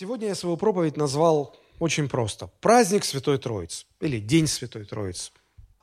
[0.00, 2.48] Сегодня я свою проповедь назвал очень просто.
[2.60, 5.32] Праздник Святой Троицы или День Святой Троицы.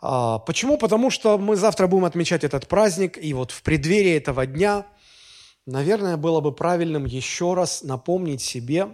[0.02, 0.78] А, почему?
[0.78, 4.86] Потому что мы завтра будем отмечать этот праздник, и вот в преддверии этого дня,
[5.66, 8.88] наверное, было бы правильным еще раз напомнить себе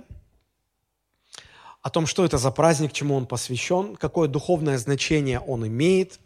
[1.83, 6.19] о том, что это за праздник, чему он посвящен, какое духовное значение он имеет.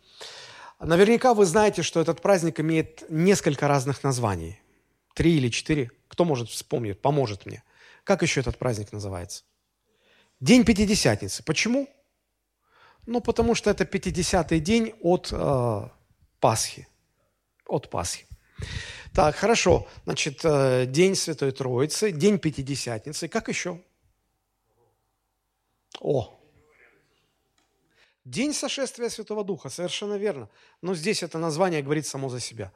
[0.80, 4.62] Наверняка вы знаете, что этот праздник имеет несколько разных названий.
[5.16, 5.92] Три или четыре.
[6.08, 7.62] Кто может вспомнить, поможет мне.
[8.06, 9.44] Как еще этот праздник называется?
[10.40, 11.44] День Пятидесятницы.
[11.44, 11.90] Почему?
[13.08, 15.90] Ну, потому что это 50-й день от э,
[16.40, 16.88] Пасхи.
[17.68, 18.28] От Пасхи.
[19.12, 19.88] Так, хорошо.
[20.04, 23.28] Значит, э, День Святой Троицы, День Пятидесятницы.
[23.28, 23.82] Как еще?
[26.00, 26.40] О!
[28.24, 30.48] День сошествия Святого Духа, совершенно верно.
[30.82, 32.72] Но здесь это название говорит само за себя.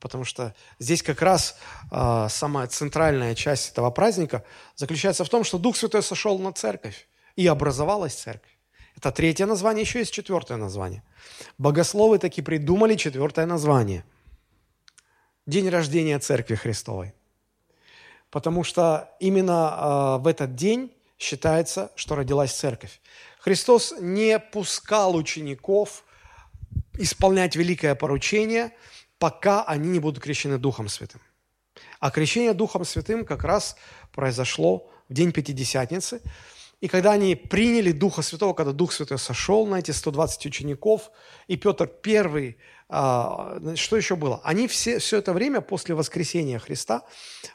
[0.00, 1.56] Потому что здесь как раз
[1.90, 4.44] э, самая центральная часть этого праздника
[4.76, 8.58] заключается в том, что Дух Святой сошел на церковь, и образовалась церковь.
[8.96, 11.04] Это третье название, еще есть четвертое название.
[11.56, 14.04] Богословы таки придумали четвертое название.
[15.46, 17.14] День рождения Церкви Христовой.
[18.30, 23.00] Потому что именно э, в этот день считается, что родилась церковь.
[23.38, 26.04] Христос не пускал учеников
[26.94, 28.72] исполнять великое поручение,
[29.18, 31.20] пока они не будут крещены Духом Святым.
[32.00, 33.76] А крещение Духом Святым как раз
[34.12, 36.20] произошло в день Пятидесятницы.
[36.80, 41.10] И когда они приняли Духа Святого, когда Дух Святой сошел на эти 120 учеников,
[41.48, 42.56] и Петр первый,
[42.88, 44.40] а, что еще было?
[44.44, 47.02] Они все, все это время после воскресения Христа,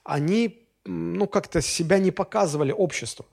[0.04, 3.26] они ну, как-то себя не показывали обществу.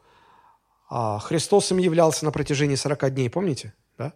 [0.89, 3.75] А, Христос им являлся на протяжении 40 дней, помните?
[3.99, 4.13] Да?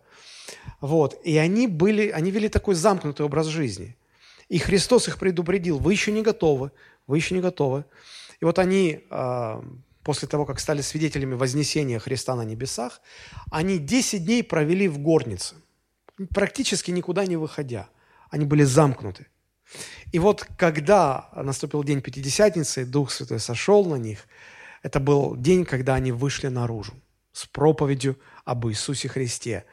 [0.80, 1.20] Вот.
[1.24, 3.96] И они, были, они вели такой замкнутый образ жизни.
[4.48, 6.70] И Христос их предупредил, вы еще не готовы,
[7.06, 7.84] вы еще не готовы.
[8.40, 9.64] И вот они, а,
[10.02, 13.00] после того, как стали свидетелями вознесения Христа на небесах,
[13.50, 15.56] они 10 дней провели в горнице,
[16.34, 17.88] практически никуда не выходя.
[18.30, 19.26] Они были замкнуты.
[20.12, 24.26] И вот когда наступил день Пятидесятницы, Дух Святой сошел на них–
[24.84, 26.92] это был день, когда они вышли наружу
[27.32, 29.64] с проповедью об Иисусе Христе.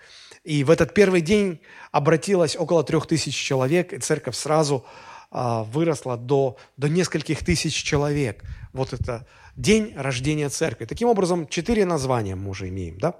[0.43, 4.85] И в этот первый день обратилось около трех тысяч человек, и церковь сразу
[5.29, 8.43] а, выросла до, до нескольких тысяч человек.
[8.73, 10.85] Вот это день рождения церкви.
[10.85, 13.15] Таким образом, четыре названия мы уже имеем, да?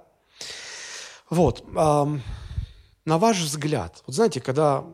[1.30, 1.64] Вот.
[1.72, 4.84] На ваш взгляд, вот знаете, когда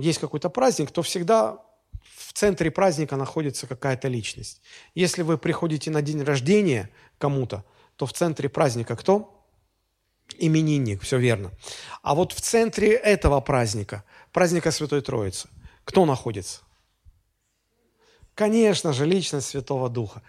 [0.00, 1.58] есть какой-то праздник, то всегда
[2.16, 4.60] в центре праздника находится какая-то личность.
[4.94, 7.64] Если вы приходите на день рождения кому-то,
[7.96, 9.43] то в центре праздника кто?
[10.38, 11.52] Именинник, все верно.
[12.02, 15.48] А вот в центре этого праздника, праздника Святой Троицы,
[15.84, 16.60] кто находится?
[18.34, 20.22] Конечно же, личность Святого Духа.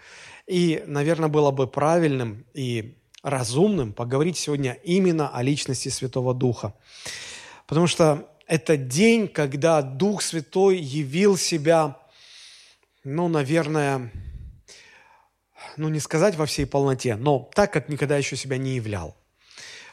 [0.46, 6.74] И, наверное, было бы правильным и разумным поговорить сегодня именно о личности Святого Духа.
[7.66, 11.98] Потому что это день, когда Дух Святой явил себя,
[13.02, 14.12] ну, наверное,
[15.76, 19.16] ну, не сказать во всей полноте, но так, как никогда еще себя не являл.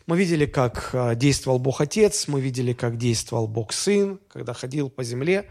[0.06, 4.90] Мы видели, как э, действовал Бог Отец, мы видели, как действовал Бог Сын, когда ходил
[4.90, 5.50] по земле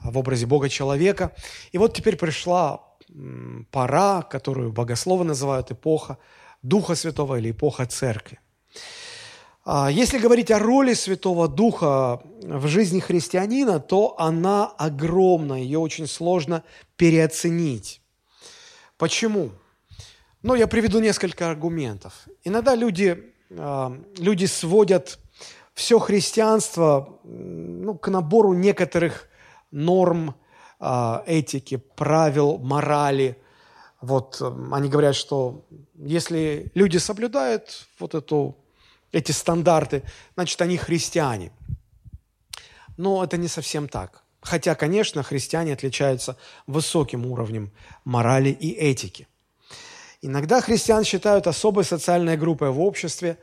[0.00, 1.32] в образе Бога человека.
[1.72, 2.86] И вот теперь пришла
[3.70, 6.18] пора, которую богословы называют эпоха
[6.62, 8.38] Духа Святого или эпоха Церкви.
[9.64, 16.06] А, если говорить о роли Святого Духа в жизни христианина, то она огромна, ее очень
[16.06, 16.62] сложно
[16.96, 18.00] переоценить.
[18.96, 19.50] Почему?
[20.42, 22.26] Ну, я приведу несколько аргументов.
[22.44, 25.18] Иногда люди, а, люди сводят
[25.74, 29.28] все христианство ну, к набору некоторых
[29.70, 30.34] норм
[30.78, 33.40] а, этики, правил, морали.
[34.00, 34.40] Вот
[34.72, 38.56] они говорят, что если люди соблюдают вот эту
[39.12, 40.02] эти стандарты,
[40.34, 41.52] значит, они христиане.
[42.96, 44.22] Но это не совсем так.
[44.40, 46.36] Хотя, конечно, христиане отличаются
[46.66, 47.72] высоким уровнем
[48.04, 49.28] морали и этики.
[50.22, 53.38] Иногда христиан считают особой социальной группой в обществе.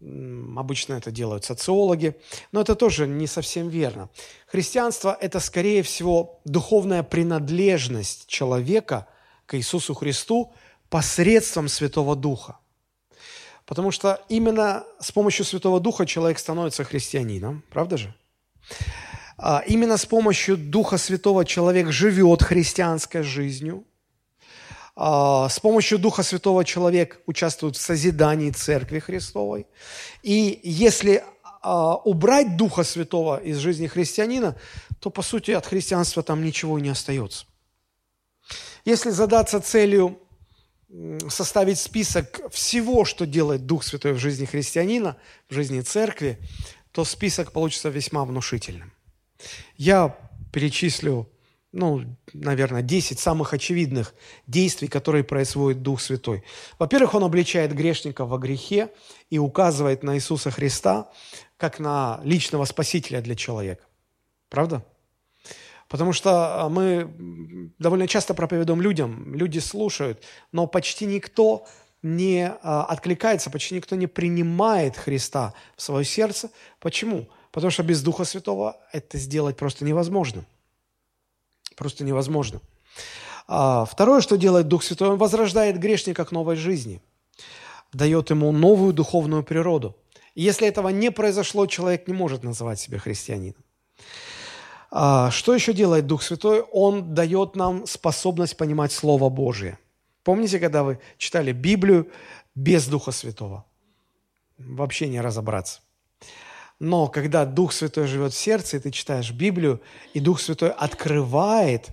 [0.00, 2.16] Обычно это делают социологи.
[2.52, 4.08] Но это тоже не совсем верно.
[4.46, 9.06] Христианство– это, скорее всего, духовная принадлежность человека
[9.46, 10.52] к Иисусу Христу
[10.88, 12.58] посредством Святого Духа.
[13.64, 18.14] Потому что именно с помощью Святого Духа человек становится христианином, правда же?
[19.38, 23.84] А именно с помощью Духа Святого человек живет христианской жизнью.
[25.02, 29.66] А с помощью Духа Святого человек участвует в созидании Церкви Христовой.
[30.22, 31.24] И если
[31.62, 34.56] а, убрать Духа Святого из жизни христианина,
[34.98, 37.46] то, по сути, от христианства там ничего и не остается.
[38.84, 40.20] Если задаться целью
[41.30, 45.16] составить список всего, что делает Дух Святой в жизни христианина,
[45.48, 46.38] в жизни церкви,
[46.92, 48.92] то список получится весьма внушительным.
[49.78, 50.14] Я
[50.52, 51.26] перечислю,
[51.72, 54.14] ну, наверное, 10 самых очевидных
[54.46, 56.42] действий, которые производит Дух Святой.
[56.78, 58.90] Во-первых, Он обличает грешников во грехе
[59.30, 61.10] и указывает на Иисуса Христа
[61.56, 63.84] как на личного спасителя для человека.
[64.48, 64.84] Правда?
[65.88, 70.22] Потому что а, мы довольно часто проповедуем людям, люди слушают,
[70.52, 71.66] но почти никто
[72.02, 76.50] не а, откликается, почти никто не принимает Христа в свое сердце.
[76.80, 77.28] Почему?
[77.52, 80.44] Потому что без Духа Святого это сделать просто невозможно.
[81.80, 82.60] Просто невозможно.
[83.48, 87.00] А, второе, что делает Дух Святой, Он возрождает грешника к новой жизни,
[87.94, 89.96] дает ему новую духовную природу.
[90.34, 93.64] Если этого не произошло, человек не может называть себя христианином.
[94.90, 96.60] А, что еще делает Дух Святой?
[96.60, 99.78] Он дает нам способность понимать Слово Божие.
[100.22, 102.10] Помните, когда вы читали Библию
[102.54, 103.64] без Духа Святого?
[104.58, 105.80] Вообще не разобраться.
[106.80, 109.80] Но когда Дух Святой живет в сердце, и ты читаешь Библию,
[110.14, 111.88] и Дух Святой открывает,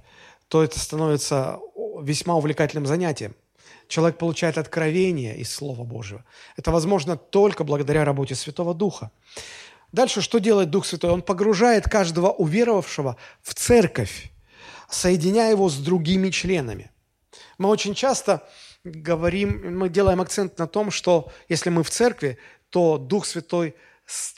[0.47, 1.59] то это становится
[2.01, 3.35] весьма увлекательным занятием.
[3.89, 6.23] Человек получает откровение из Слова Божьего.
[6.55, 9.11] Это возможно только благодаря работе Святого Духа.
[9.91, 11.11] Дальше что делает Дух Святой?
[11.11, 14.31] Он погружает каждого уверовавшего в церковь,
[14.89, 16.91] соединяя его с другими членами.
[17.57, 18.47] Мы очень часто
[18.85, 22.37] говорим, мы делаем акцент на том, что если мы в церкви,
[22.69, 23.75] то Дух Святой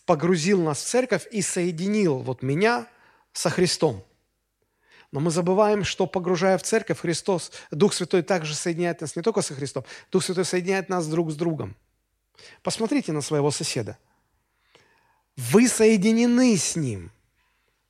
[0.05, 2.87] погрузил нас в церковь и соединил вот меня
[3.33, 4.03] со Христом.
[5.11, 9.41] Но мы забываем, что погружая в церковь, Христос, Дух Святой также соединяет нас не только
[9.41, 11.75] со Христом, Дух Святой соединяет нас друг с другом.
[12.61, 13.97] Посмотрите на своего соседа–
[15.39, 17.11] вы соединены с Ним.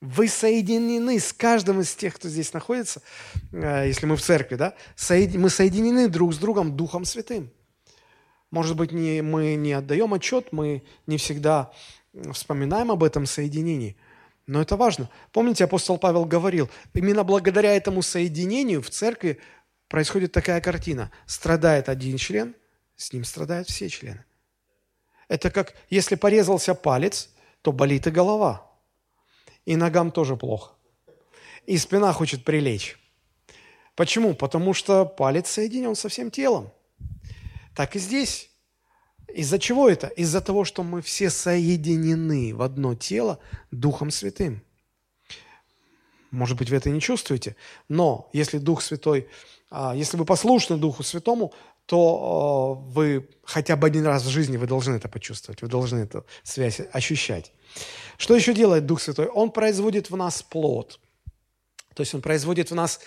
[0.02, 3.02] Вы соединены с каждым из тех, кто здесь находится,
[3.52, 4.76] э, если мы в церкви, да?
[5.10, 7.52] Мы соединены друг с другом Духом Святым.
[8.52, 11.72] Может быть, не, мы не отдаем отчет, мы не всегда
[12.34, 13.96] вспоминаем об этом соединении,
[14.48, 15.10] но это важно.
[15.32, 19.40] Помните, апостол Павел говорил, именно благодаря этому соединению в церкви
[19.88, 21.12] происходит такая картина.
[21.28, 22.56] Страдает один член,
[22.96, 24.26] с ним страдают все члены.
[25.28, 27.30] Это как если порезался палец,
[27.62, 28.68] то болит и голова.
[29.66, 30.74] И ногам тоже плохо.
[31.68, 32.98] И спина хочет прилечь.
[33.96, 34.34] Почему?
[34.34, 36.72] Потому что палец соединен со всем телом.
[37.76, 38.50] Так и здесь.
[39.34, 40.08] Из-за чего это?
[40.08, 43.40] Из-за того, что мы все соединены в одно тело
[43.72, 44.62] Духом Святым.
[46.32, 47.56] Может быть, вы это не чувствуете,
[47.88, 49.28] но если Дух Святой,
[49.72, 51.54] а, если вы послушны Духу Святому,
[51.90, 56.02] то э, вы хотя бы один раз в жизни вы должны это почувствовать, вы должны
[56.02, 57.52] эту связь ощущать.
[58.18, 59.26] Что еще делает Дух Святой?
[59.26, 61.00] Он производит в нас плод.
[61.96, 63.00] То есть он производит в нас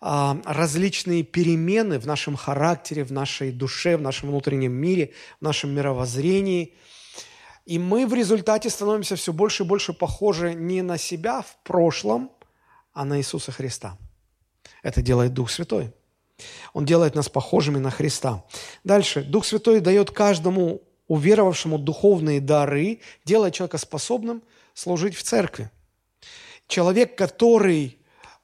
[0.00, 6.74] различные перемены в нашем характере, в нашей душе, в нашем внутреннем мире, в нашем мировоззрении.
[7.66, 12.30] И мы в результате становимся все больше и больше похожи не на себя в прошлом,
[12.92, 13.98] а на Иисуса Христа.
[14.82, 15.92] Это делает Дух Святой.
[16.72, 18.44] Он делает нас похожими на Христа.
[18.84, 19.22] Дальше.
[19.22, 24.42] Дух Святой дает каждому уверовавшему духовные дары, делая человека способным
[24.74, 25.70] служить в церкви.
[26.68, 27.97] Человек, который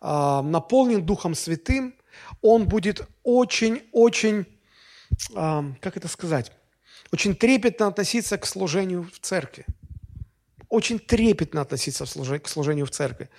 [0.05, 1.95] наполнен Духом Святым,
[2.43, 4.47] он будет очень-очень,
[5.35, 6.53] как это сказать,
[7.11, 9.65] очень трепетно относиться к служению в церкви
[10.75, 13.31] очень трепетно относиться к служению в церкви,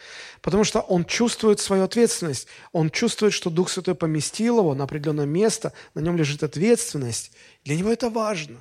[0.41, 5.25] потому что он чувствует свою ответственность, он чувствует, что Дух Святой поместил его на определенное
[5.25, 7.33] место, на нем лежит ответственность.
[7.65, 8.57] Для него это важно.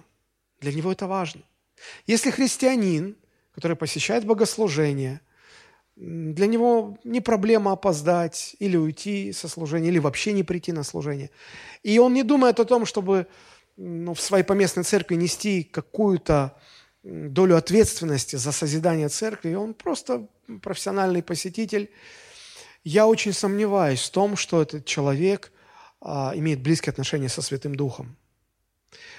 [0.60, 1.42] Для него это важно.
[2.06, 3.16] Если христианин,
[3.54, 5.20] который посещает богослужение,
[5.96, 11.30] для него не проблема опоздать или уйти со служения, или вообще не прийти на служение.
[11.82, 13.26] И он не думает о том, чтобы
[13.76, 16.56] ну, в своей поместной церкви нести какую-то
[17.02, 20.26] долю ответственности за созидание церкви, он просто
[20.62, 21.90] профессиональный посетитель.
[22.82, 25.52] Я очень сомневаюсь в том, что этот человек
[26.00, 28.16] а, имеет близкие отношения со Святым Духом.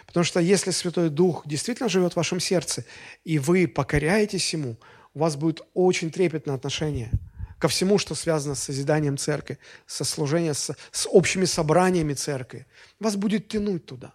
[0.06, 2.86] Потому что если Святой Дух действительно живет в вашем сердце,
[3.24, 4.78] и вы покоряетесь Ему,
[5.16, 7.10] у вас будет очень трепетное отношение
[7.58, 9.58] ко всему, что связано с созиданием церкви,
[9.88, 12.68] со служением, с, с общими собраниями церкви.
[13.00, 14.14] Вас будет тянуть туда.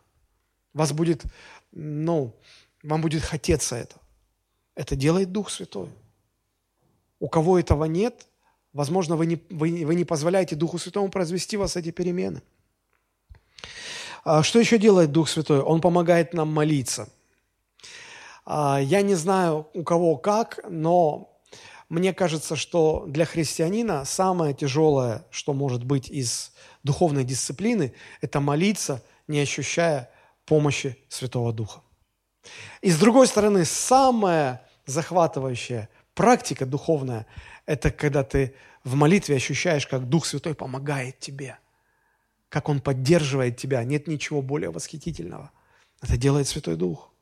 [0.74, 1.24] Вас будет,
[1.72, 2.36] ну,
[2.82, 3.96] вам будет хотеться это.
[4.74, 5.88] Это делает Дух Святой.
[7.18, 8.26] У кого этого нет,
[8.72, 12.42] возможно, вы не, вы, вы не позволяете Духу Святому произвести вас эти перемены.
[14.22, 15.60] А что еще делает Дух Святой?
[15.60, 17.08] Он помогает нам молиться.
[18.52, 21.40] А, я не знаю, у кого как, но
[21.88, 26.50] мне кажется, что для христианина самое тяжелое, что может быть из
[26.82, 30.10] духовной дисциплины, это молиться не ощущая
[30.46, 31.82] помощи Святого Духа.
[32.82, 37.26] И с другой стороны, самая захватывающая практика духовная–
[37.66, 41.56] это когда ты в молитве ощущаешь, как Дух Святой помогает тебе,
[42.48, 43.84] как Он поддерживает тебя.
[43.84, 45.52] Нет ничего более восхитительного.
[46.02, 47.12] Это делает Святой Дух.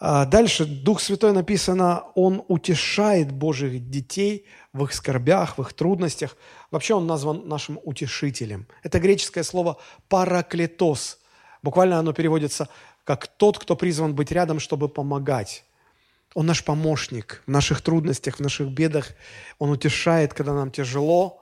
[0.00, 6.36] А дальше Дух Святой написано, Он утешает Божьих детей в их скорбях, в их трудностях.
[6.70, 8.66] Вообще Он назван нашим утешителем.
[8.82, 11.18] Это греческое слово «параклетос».
[11.62, 12.68] Буквально оно переводится
[13.04, 15.64] как «тот, кто призван быть рядом, чтобы помогать».
[16.34, 19.12] Он наш помощник в наших трудностях, в наших бедах.
[19.60, 21.40] Он утешает, когда нам тяжело.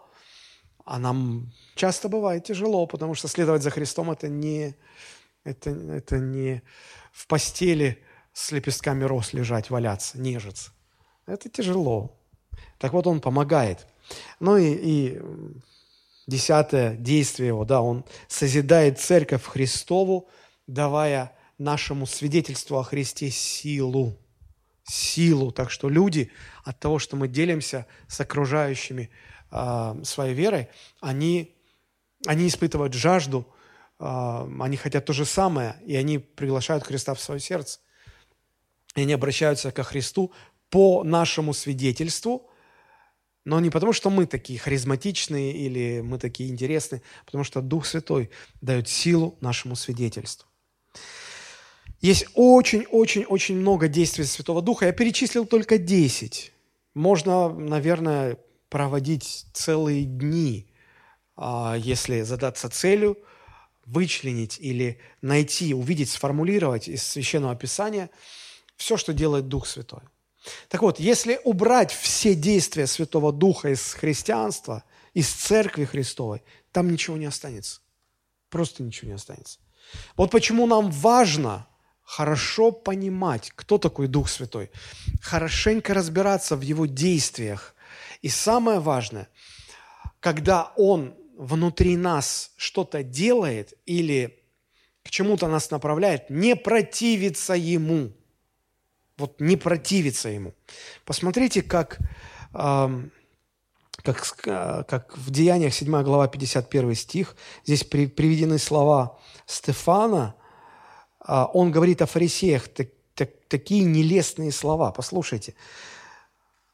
[0.85, 4.77] А нам часто бывает тяжело, потому что следовать за Христом это не,
[5.45, 6.63] это, это не
[7.13, 10.71] в постели с лепестками роз лежать, валяться, нежиться.
[11.27, 12.17] Это тяжело.
[12.79, 13.87] Так вот, он помогает.
[14.41, 15.21] Ну и, и
[16.27, 20.29] десятое действие его, да, он созидает церковь Христову,
[20.67, 24.19] давая нашему свидетельству о Христе силу
[24.85, 25.53] силу.
[25.53, 26.31] Так что люди
[26.65, 29.11] от того, что мы делимся с окружающими
[29.51, 30.69] э, своей верой,
[31.01, 31.55] они,
[32.27, 33.47] они испытывают жажду,
[33.99, 34.05] э,
[34.61, 37.81] они хотят то же самое, и они приглашают Христа в свое сердце.
[38.95, 40.33] И они обращаются ко Христу
[40.71, 42.51] по нашему свидетельству,
[43.45, 47.87] но не потому, что мы такие харизматичные или мы такие интересные, а потому что Дух
[47.87, 48.31] Святой
[48.61, 50.49] дает силу нашему свидетельству.
[52.01, 54.87] Есть очень-очень-очень много действий Святого Духа.
[54.87, 56.53] Я перечислил только 10.
[56.95, 60.67] Можно, наверное, проводить целые дни,
[61.37, 63.19] а, если задаться целью,
[63.87, 68.11] вычленить или найти, увидеть, сформулировать из Священного Писания
[68.83, 70.03] все, что делает Дух Святой.
[70.69, 74.85] Так вот, если убрать все действия Святого Духа из христианства,
[75.15, 77.81] из Церкви Христовой, там ничего не останется.
[78.51, 79.59] Просто ничего не останется.
[80.17, 81.67] Вот почему нам важно–
[82.03, 84.71] хорошо понимать, кто такой Дух Святой,
[85.23, 87.75] хорошенько разбираться в его действиях.
[88.21, 89.29] И самое важное,
[90.21, 94.39] когда Он внутри нас что-то делает или
[95.03, 98.13] к чему-то нас направляет, не противиться Ему.
[99.23, 100.53] Вот не противиться Ему.
[101.05, 101.99] Посмотрите, как,
[102.55, 103.01] э,
[104.03, 104.37] как,
[104.89, 110.35] как в Деяниях 7 глава 51 стих, здесь при, приведены слова Стефана–
[111.25, 114.91] а, он говорит о фарисеях так, так, такие нелестные слова.
[114.91, 115.55] Послушайте.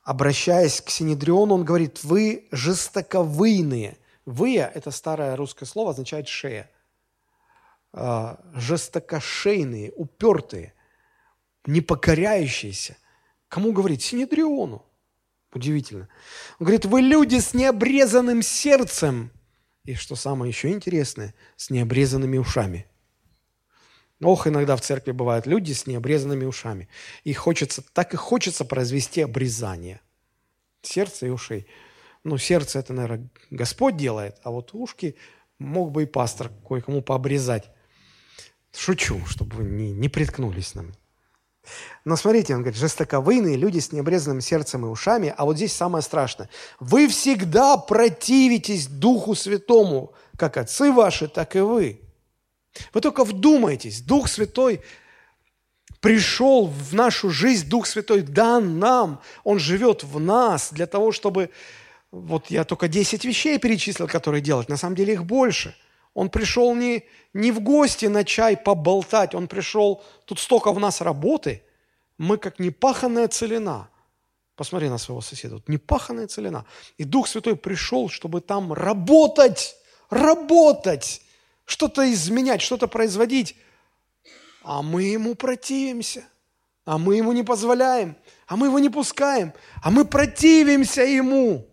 [0.03, 3.99] Обращаясь к Синедриону, он говорит, вы жестоковыйные.
[4.25, 6.71] Выя– это старое русское слово, означает шея.
[7.93, 10.73] А, жестокошейные, упертые,
[11.69, 12.97] непокоряющиеся.
[13.49, 14.03] Кому говорит?
[14.03, 14.85] Синедриону.
[15.53, 16.09] Удивительно.
[16.59, 19.31] Он говорит, вы люди с необрезанным сердцем.
[19.85, 22.87] И что самое еще интересное, с необрезанными ушами–
[24.21, 26.89] Ох, иногда в церкви бывают люди с необрезанными ушами.
[27.23, 30.01] И хочется, так и хочется произвести обрезание.
[30.83, 31.67] Сердца и ушей.
[32.25, 35.17] Ну, сердце это, наверное, Господь делает, а вот ушки
[35.59, 37.71] мог бы и пастор кое-кому пообрезать.
[38.77, 40.93] Шучу, чтобы вы не, не приткнулись нам.
[42.05, 46.03] Но смотрите, он говорит, жестоковыйные люди с необрезанным сердцем и ушами, а вот здесь самое
[46.03, 46.49] страшное.
[46.81, 52.01] Вы всегда противитесь Духу Святому, как отцы ваши, так и вы.
[52.93, 54.81] Вы только вдумайтесь, Дух Святой
[56.01, 61.51] пришел в нашу жизнь, Дух Святой дан нам, Он живет в нас для того, чтобы...
[62.11, 65.77] Вот я только 10 вещей перечислил, которые делать, на самом деле их больше.
[66.19, 71.01] Он пришел не, не в гости на чай поболтать, Он пришел, тут столько в нас
[71.01, 71.63] работы,
[72.19, 73.89] мы как непаханная целина.
[74.57, 76.65] Посмотри на своего соседа, вот непаханная целина.
[76.97, 79.77] И Дух Святой пришел, чтобы там работать,
[80.11, 81.23] работать
[81.65, 83.55] что-то изменять, что-то производить,
[84.65, 86.25] а мы ему противимся,
[86.85, 88.17] а мы ему не позволяем,
[88.49, 89.53] а мы его не пускаем,
[89.85, 91.65] а мы противимся ему.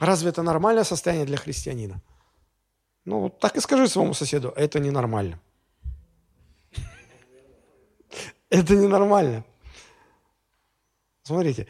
[0.00, 2.02] Разве это нормальное состояние для христианина?
[3.06, 5.40] Ну, так и скажи своему соседу, это ненормально.
[8.50, 9.44] Это ненормально.
[11.22, 11.66] Смотрите,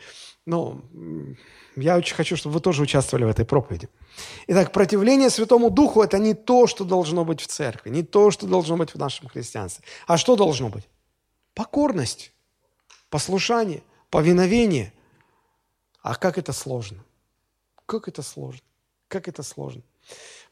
[0.46, 0.82] ну,
[1.76, 3.88] я очень хочу, чтобы вы тоже участвовали в этой проповеди.
[4.46, 8.46] Итак, противление Святому Духу– это не то, что должно быть в церкви, не то, что
[8.46, 9.84] должно быть в нашем христианстве.
[10.06, 10.88] А что должно быть?
[11.54, 12.32] Покорность,
[13.10, 14.92] послушание, повиновение.
[16.02, 17.04] А как это сложно?
[17.86, 18.62] Как это сложно?
[19.08, 19.82] Как это сложно?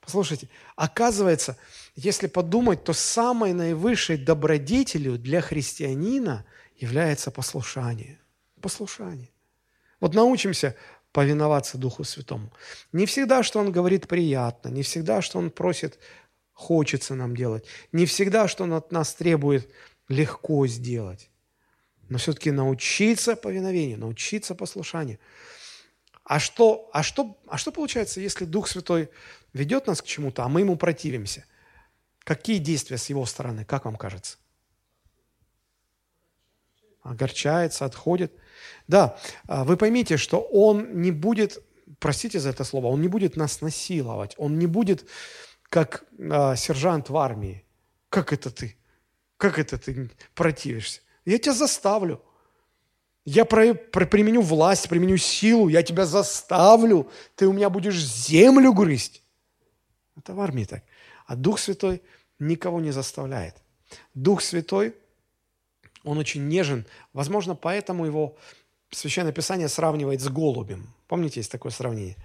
[0.05, 1.57] Послушайте, оказывается,
[1.97, 6.45] если подумать, то самой наивысшей добродетелью для христианина
[6.77, 8.21] является послушание.
[8.61, 9.31] Послушание.
[10.01, 10.77] Вот научимся
[11.13, 12.53] повиноваться Духу Святому.
[12.93, 15.99] Не всегда, что Он говорит приятно, не всегда, что Он просит
[16.55, 17.67] хочется нам делать.
[17.93, 19.69] Не всегда, что он от нас требует,
[20.09, 21.29] легко сделать.
[22.09, 25.19] Но все-таки научиться повиновению, научиться послушанию.
[26.23, 29.11] А что, а, что, а что получается, если Дух Святой
[29.55, 31.47] ведет нас к чему-то, а мы ему противимся?
[32.19, 34.37] Какие действия с его стороны, как вам кажется?
[37.03, 38.33] Огорчается, отходит.
[38.89, 41.63] Да, а вы поймите, что он не будет,
[41.99, 45.09] простите за это слово, он не будет нас насиловать, он не будет
[45.65, 47.65] как а, сержант в армии.
[48.09, 48.77] Как это ты?
[49.37, 51.01] Как это ты противишься?
[51.25, 52.23] Я тебя заставлю.
[53.25, 57.11] Я про, про, применю власть, применю силу, я тебя заставлю.
[57.35, 59.24] Ты у меня будешь землю грызть.
[60.17, 60.85] Это в армии так.
[61.27, 62.03] А Дух Святой
[62.39, 63.57] никого не заставляет.
[64.15, 64.95] Дух Святой,
[66.03, 66.87] он очень нежен.
[67.13, 68.37] Возможно, поэтому его
[68.91, 70.95] Священное Писание сравнивает с голубем.
[71.09, 72.17] Помните, есть такое сравнение?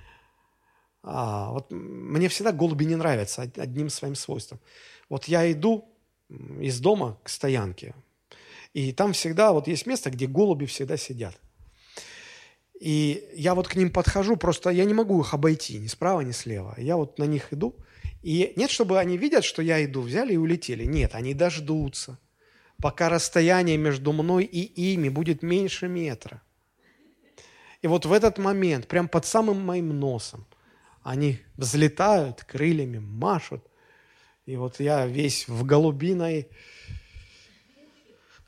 [1.02, 4.60] А, вот мне всегда голуби не нравятся одним своим свойством.
[5.08, 5.90] Вот я иду
[6.60, 7.96] из дома к стоянке,
[8.74, 11.36] и там всегда вот есть место, где голуби всегда сидят.
[12.80, 16.32] И я вот к ним подхожу, просто я не могу их обойти ни справа, ни
[16.32, 16.76] слева.
[16.78, 17.76] Я вот на них иду,
[18.22, 20.86] и нет, чтобы они видят, что я иду, взяли и улетели.
[20.86, 22.18] Нет, они дождутся,
[22.82, 26.42] пока расстояние между мной и ими будет меньше метра.
[27.82, 30.46] И вот в этот момент, прям под самым моим носом,
[31.04, 33.66] они взлетают крыльями, машут.
[34.46, 36.50] И вот я весь в голубиной,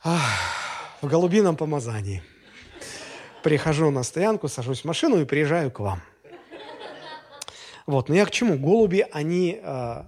[0.03, 2.23] в голубином помазании.
[3.43, 6.01] Прихожу на стоянку, сажусь в машину и приезжаю к вам.
[7.88, 8.57] Вот, но я к чему?
[8.57, 10.03] Голуби, они, э,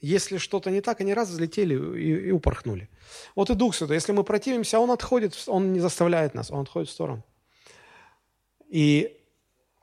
[0.00, 2.88] если что-то не так, они раз взлетели и, и упорхнули.
[3.36, 6.88] Вот и Дух Святой, если мы противимся, Он отходит, Он не заставляет нас, Он отходит
[6.88, 7.22] в сторону.
[8.68, 9.16] И,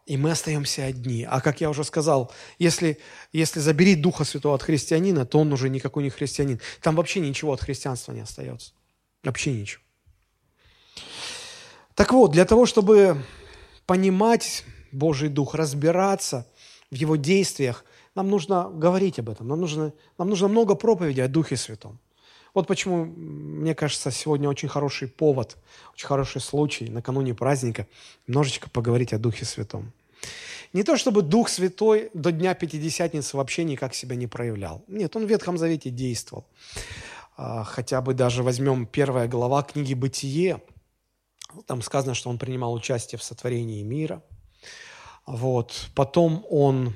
[0.06, 1.24] и мы остаемся одни.
[1.30, 2.98] А как я уже сказал, если,
[3.32, 6.60] если забери Духа Святого от христианина, то он уже никакой не христианин.
[6.82, 8.74] Там вообще ничего от христианства не остается.
[9.24, 9.84] Вообще ничего.
[11.98, 13.18] Так вот, для того, чтобы
[13.88, 16.46] понимать Божий Дух, разбираться
[16.92, 17.84] в Его действиях,
[18.14, 19.48] нам нужно говорить об этом.
[19.48, 21.98] Нам нужно, нам нужно много проповедей о Духе Святом.
[22.54, 25.58] Вот почему, мне кажется, сегодня очень хороший повод,
[25.96, 27.88] очень хороший случай накануне праздника
[28.28, 29.92] немножечко поговорить о Духе Святом.
[30.74, 34.84] Не то, чтобы Дух Святой до Дня Пятидесятницы вообще никак себя не проявлял.
[34.88, 36.46] Нет, он в Ветхом Завете действовал.
[37.38, 40.62] А, хотя бы даже возьмем первая глава книги «Бытие».
[41.66, 44.22] Там сказано, что он принимал участие в сотворении мира.
[45.26, 45.90] Вот.
[45.96, 46.96] Потом он,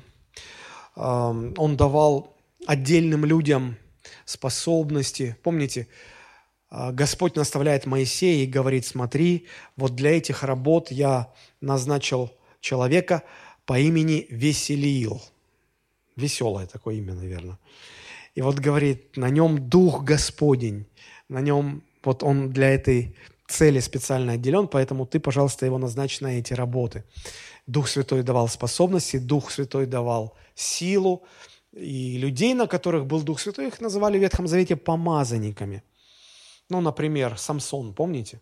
[0.94, 3.76] он давал отдельным людям
[4.24, 5.36] способности.
[5.42, 5.88] Помните,
[6.70, 9.46] а, Господь наставляет Моисея и говорит, смотри,
[9.76, 13.22] вот для этих работ я назначил человека
[13.66, 15.20] по имени Веселиил.
[16.16, 17.58] Веселое такое имя, наверное.
[18.34, 20.86] И вот говорит, на нем Дух Господень,
[21.28, 23.16] на нем, вот он для этой
[23.48, 27.04] цели специально отделен, поэтому ты, пожалуйста, его назначь на эти работы.
[27.66, 31.24] Дух Святой давал способности, Дух Святой давал силу,
[31.72, 35.82] и людей, на которых был Дух Святой, их называли в Ветхом Завете помазанниками.
[36.68, 38.40] Ну, например, Самсон, помните?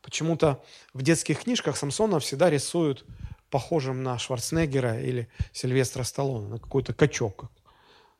[0.00, 3.04] Почему-то в детских книжках Самсона всегда рисуют
[3.50, 7.50] похожим на Шварценеггера или Сильвестра Сталлоне, на какой-то качок.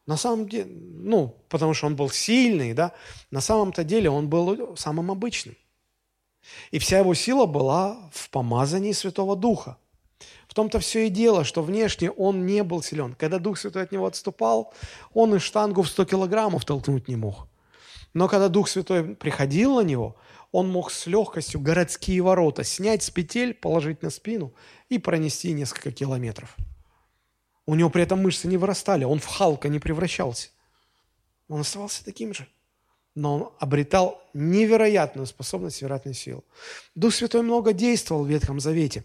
[0.06, 2.92] На самом деле, ну, потому что он был сильный, да,
[3.30, 5.56] на самом-то деле он был самым обычным.
[6.70, 9.78] И вся его сила была в помазании Святого Духа.
[10.48, 13.14] В том-то все и дело, что внешне он не был силен.
[13.14, 14.74] Когда Дух Святой от него отступал,
[15.14, 17.48] он и штангу в 100 килограммов толкнуть не мог.
[18.12, 20.16] Но когда Дух Святой приходил на него,
[20.50, 24.52] он мог с легкостью городские ворота снять с петель, положить на спину
[24.90, 26.54] и пронести несколько километров.
[27.64, 30.50] У него при этом мышцы не вырастали, он в Халка не превращался.
[31.48, 32.46] Он оставался таким же.
[33.14, 36.44] Но он обретал невероятную способность, невероятную силу.
[36.94, 39.04] Дух Святой много действовал в Ветхом Завете.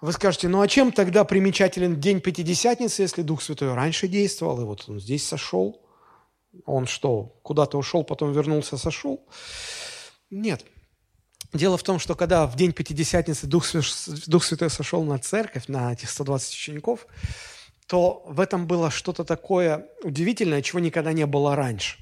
[0.00, 4.64] Вы скажете, ну а чем тогда примечателен день Пятидесятницы, если Дух Святой раньше действовал, и
[4.64, 5.80] вот он здесь сошел?
[6.66, 9.26] Он что, куда-то ушел, потом вернулся, сошел?
[10.30, 10.64] Нет.
[11.52, 13.64] Дело в том, что когда в день Пятидесятницы Дух,
[14.26, 17.06] Дух Святой сошел на церковь, на этих 120 учеников,
[17.86, 21.98] то в этом было что-то такое удивительное, чего никогда не было раньше.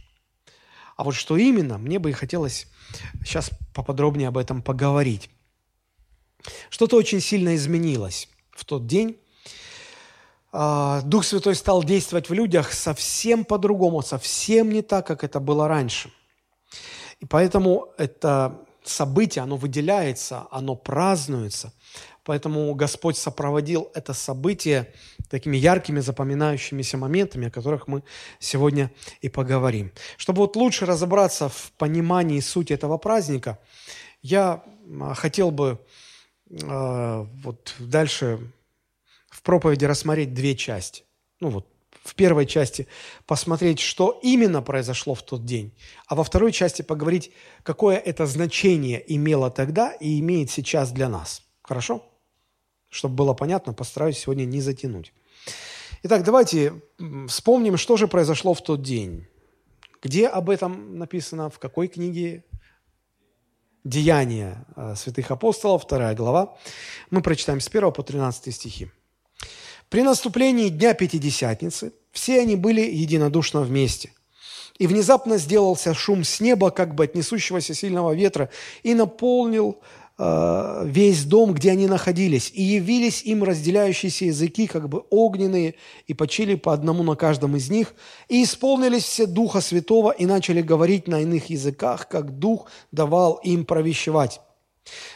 [0.97, 2.67] А вот что именно, мне бы и хотелось
[3.25, 5.31] сейчас поподробнее об этом поговорить.
[6.71, 9.19] Что-то очень сильно изменилось в тот день.
[10.53, 15.67] А, Дух Святой стал действовать в людях совсем по-другому, совсем не так, как это было
[15.67, 16.13] раньше.
[17.21, 21.73] И поэтому это событие, оно выделяется, оно празднуется,
[22.25, 24.93] Поэтому Господь сопроводил это событие
[25.29, 28.03] такими яркими, запоминающимися моментами, о которых мы
[28.39, 29.93] сегодня и поговорим.
[30.17, 33.59] Чтобы вот лучше разобраться в понимании сути этого праздника,
[34.23, 34.65] я
[35.01, 35.79] а, хотел бы
[36.51, 38.39] э, вот дальше
[39.29, 41.05] в проповеди рассмотреть две части.
[41.41, 41.67] Ну вот
[42.03, 42.87] в первой части
[43.27, 45.73] посмотреть, что именно произошло в тот день,
[46.07, 47.33] а во второй части поговорить,
[47.63, 51.43] какое это значение имело тогда и имеет сейчас для нас.
[51.63, 52.03] Хорошо?
[52.95, 55.13] Чтобы было понятно, постараюсь сегодня не затянуть.
[56.05, 56.81] Итак, давайте
[57.27, 59.27] вспомним, что же произошло в тот день.
[60.01, 62.45] Где об этом написано, в какой книге?
[63.83, 66.57] Деяния э, святых апостолов, вторая глава.
[67.11, 68.93] Мы прочитаем с 1 по 13 стихи.
[69.89, 74.13] При наступлении Дня Пятидесятницы все они были единодушно вместе.
[74.79, 78.51] И внезапно сделался шум с неба, как бы от несущегося сильного ветра,
[78.85, 79.83] и наполнил
[80.17, 82.51] весь дом, где они находились.
[82.55, 85.75] И явились им разделяющиеся языки, как бы огненные,
[86.07, 87.95] и почили по одному на каждом из них.
[88.29, 93.65] И исполнились все Духа Святого, и начали говорить на иных языках, как Дух давал им
[93.65, 94.41] провещевать.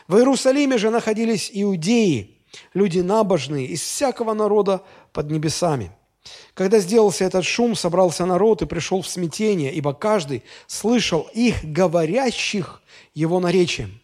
[0.09, 2.35] В Иерусалиме же находились иудеи–
[2.75, 4.83] люди набожные из всякого народа
[5.13, 5.91] под небесами.
[6.55, 12.83] Когда сделался этот шум, собрался народ и пришел в смятение, ибо каждый слышал их, говорящих
[13.15, 14.01] его наречием.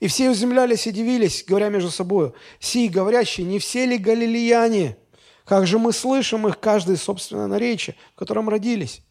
[0.00, 4.96] И все изумлялись и дивились, говоря между собой, «Сии говорящие, не все ли галилеяне?
[5.44, 9.02] Как же мы слышим их, каждый собственное наречие, в котором родились?»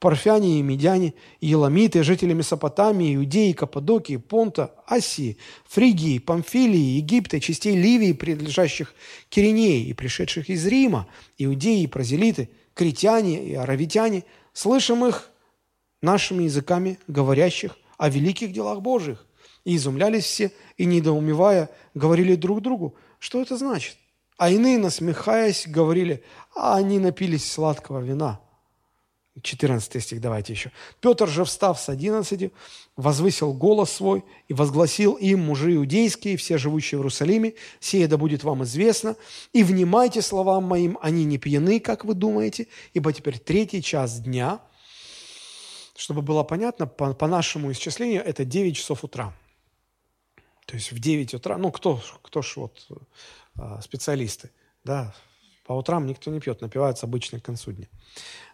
[0.00, 5.36] парфяне и медяне, и еламиты, жители Месопотамии, Иудеи, Каппадокии, Понта, Асии,
[5.68, 8.94] Фригии, Памфилии, Египта, частей Ливии, принадлежащих
[9.28, 11.06] Киринеи и пришедших из Рима,
[11.38, 15.30] иудеи и прозелиты, критяне и аравитяне, слышим их
[16.00, 19.26] нашими языками, говорящих о великих делах Божьих.
[19.64, 23.96] И изумлялись все, и, недоумевая, говорили друг другу, что это значит.
[24.36, 28.40] А иные, насмехаясь, говорили, а они напились сладкого вина–
[29.42, 30.72] 14 стих, давайте еще.
[31.00, 32.52] «Петр же, встав с одиннадцати,
[32.96, 38.44] возвысил голос свой и возгласил им, мужи иудейские, все живущие в Иерусалиме, сие да будет
[38.44, 39.16] вам известно,
[39.52, 44.60] и внимайте словам моим, они не пьяны, как вы думаете, ибо теперь третий час дня».
[45.96, 49.34] Чтобы было понятно, по, по нашему исчислению, это 9 часов утра.
[50.66, 52.88] То есть в 9 утра, ну кто, кто ж вот
[53.56, 54.50] а, специалисты,
[54.84, 55.14] да,
[55.70, 57.86] по утрам никто не пьет, напиваются обычно к концу дня.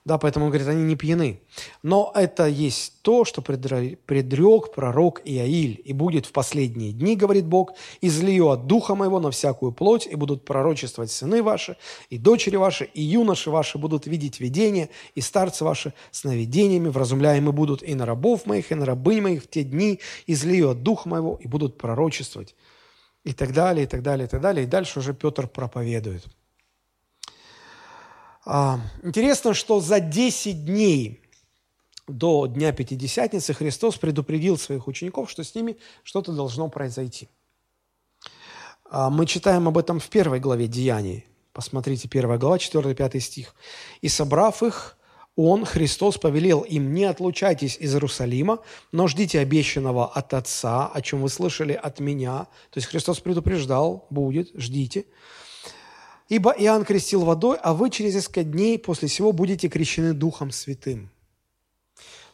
[0.05, 1.41] Да, поэтому говорит, они не пьяны.
[1.83, 5.81] Но это есть то, что предрек пророк Иаиль.
[5.83, 10.15] И будет в последние дни, говорит Бог, излию от духа моего на всякую плоть, и
[10.15, 11.79] будут пророчествовать сыны ваши,
[12.11, 17.83] и дочери ваши, и юноши ваши будут видеть видения, и старцы ваши сновидениями вразумляемы будут
[17.83, 21.41] и на рабов моих, и на рабынь моих в те дни, излию от духа моего,
[21.43, 22.55] и будут пророчествовать.
[23.25, 24.65] И так далее, и так далее, и так далее.
[24.65, 26.27] И дальше уже Петр проповедует.
[28.49, 31.21] А, интересно, что за 10 дней
[32.07, 37.29] до Дня Пятидесятницы Христос предупредил своих учеников, что с ними что-то должно произойти.
[38.89, 41.27] А, мы читаем об этом в первой главе Деяний.
[41.53, 43.55] Посмотрите, первая глава, 4-5 стих.
[44.01, 44.97] «И собрав их,
[45.35, 48.61] он, Христос, повелел им, не отлучайтесь из Иерусалима,
[48.93, 52.47] но ждите обещанного от Отца, о чем вы слышали от меня».
[52.71, 55.07] То есть Христос предупреждал, будет, ждите.
[56.29, 61.11] Ибо Иоанн крестил водой, а вы через несколько дней после всего будете крещены Духом Святым.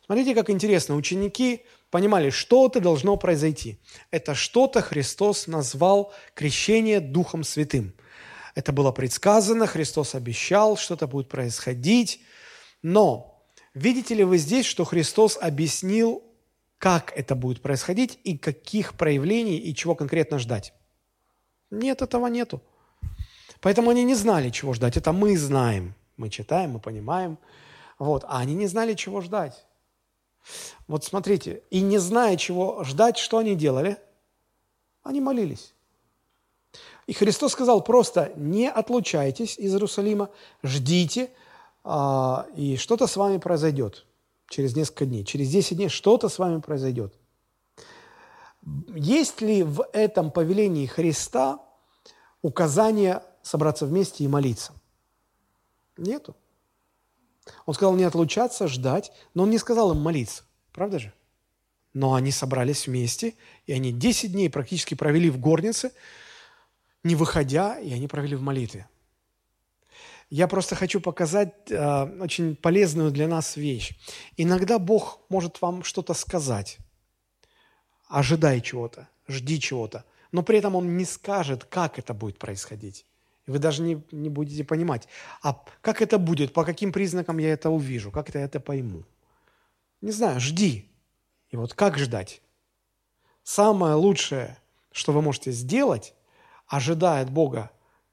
[0.07, 0.97] Смотрите, как интересно.
[0.97, 3.79] Ученики понимали, что-то должно произойти.
[4.11, 7.93] Это что-то Христос назвал крещение Духом Святым.
[8.55, 12.21] Это было предсказано, Христос обещал, что-то будет происходить.
[12.83, 13.43] Но
[13.75, 16.23] видите ли вы здесь, что Христос объяснил,
[16.79, 20.75] как это будет происходить и каких проявлений и чего конкретно ждать?
[21.71, 22.63] Нет, этого нету.
[23.63, 24.97] Поэтому они не знали, чего ждать.
[24.97, 25.95] Это мы знаем.
[26.17, 27.39] Мы читаем, мы понимаем.
[27.99, 28.25] Вот.
[28.25, 29.65] А они не знали, чего ждать.
[30.89, 33.97] Вот смотрите, и не зная, чего ждать, что они делали?
[35.05, 35.73] Они молились.
[37.07, 40.31] И Христос сказал просто, не отлучайтесь из Иерусалима,
[40.65, 41.31] ждите,
[41.85, 44.07] а, и что-то с вами произойдет
[44.49, 45.25] через несколько дней.
[45.25, 47.15] Через 10 дней что-то с вами произойдет.
[48.89, 51.61] Есть ли в этом повелении Христа
[52.43, 54.73] указание собраться вместе и молиться?
[55.97, 56.37] Нету.
[57.67, 60.45] Он сказал не отлучаться, ждать, но он не сказал им молиться.
[60.73, 61.13] Правда же?
[61.93, 63.35] Но они собрались вместе,
[63.67, 65.93] и они 10 дней практически провели в горнице,
[67.05, 68.89] не выходя, и они провели в молитве.
[70.31, 73.93] Я просто хочу показать э, очень полезную для нас вещь.
[74.39, 76.79] Иногда Бог может вам что-то сказать.
[78.09, 83.05] Ожидай чего-то, жди чего-то, но при этом он не скажет, как это будет происходить.
[83.47, 85.09] И вы даже не, не будете понимать,
[85.43, 89.05] а как это будет, по каким признакам я это увижу, как это я это пойму.
[90.01, 90.89] Не знаю, жди.
[91.51, 92.41] И вот как ждать?
[93.43, 94.59] Самое лучшее,
[94.93, 96.15] что вы можете сделать,
[96.67, 97.71] ожидая от Бога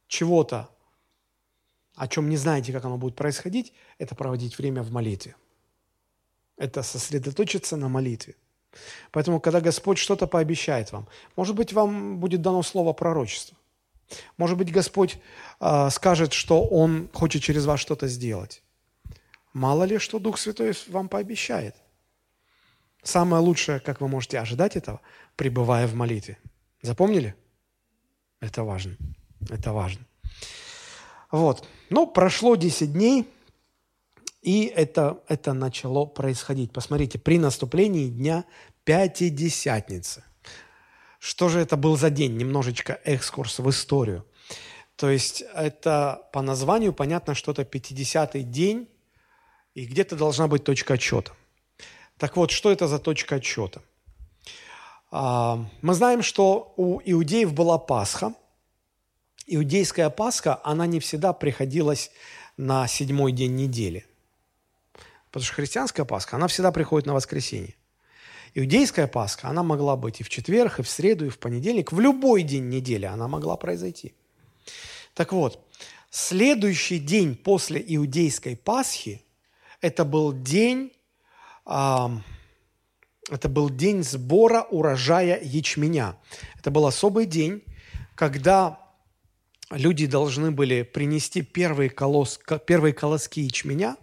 [0.08, 0.70] чего-то,
[1.96, 5.36] о чем не знаете, как оно будет происходить, это проводить время в молитве.
[6.58, 8.36] Это сосредоточиться на молитве.
[9.12, 13.58] Поэтому, когда Господь что-то пообещает вам, может быть, вам будет дано слово пророчества.
[14.38, 15.18] Может быть, Господь
[15.60, 18.64] э, скажет, что Он хочет через вас что-то сделать.
[19.54, 21.76] Мало ли, что Дух Святой вам пообещает.
[23.04, 25.02] Самое лучшее, как вы можете ожидать этого,
[25.36, 26.38] пребывая в молитве.
[26.82, 27.36] Запомнили?
[28.40, 28.98] Это важно.
[29.50, 30.06] Это важно.
[31.32, 31.68] Вот.
[31.90, 33.28] Ну, прошло 10 дней,
[34.42, 36.72] и это, это начало происходить.
[36.72, 38.46] Посмотрите, при наступлении дня
[38.84, 40.24] Пятидесятницы.
[41.20, 42.38] Что же это был за день?
[42.38, 44.26] Немножечко экскурс в историю.
[44.96, 48.90] То есть это по названию понятно, что это 50-й день,
[49.74, 51.34] и где-то должна быть точка отчета.
[52.18, 53.82] Так вот, что это за точка отчета?
[55.12, 58.34] А, мы знаем, что у иудеев была Пасха.
[59.48, 62.12] Иудейская Пасха, она не всегда приходилась
[62.58, 64.06] на седьмой день недели.
[65.28, 67.76] Потому что христианская Пасха, она всегда приходит на воскресенье.
[68.56, 72.00] Иудейская Пасха, она могла быть и в четверг, и в среду, и в понедельник, в
[72.00, 74.14] любой день недели она могла произойти.
[75.14, 75.66] Так вот,
[76.10, 79.22] следующий день после Иудейской Пасхи,
[79.82, 80.92] это был день,
[81.66, 82.22] это
[83.48, 86.18] был день сбора урожая ячменя.
[86.58, 87.64] Это был особый день,
[88.16, 88.80] когда
[89.70, 93.98] люди должны были принести первые, колос, первые колоски ячменя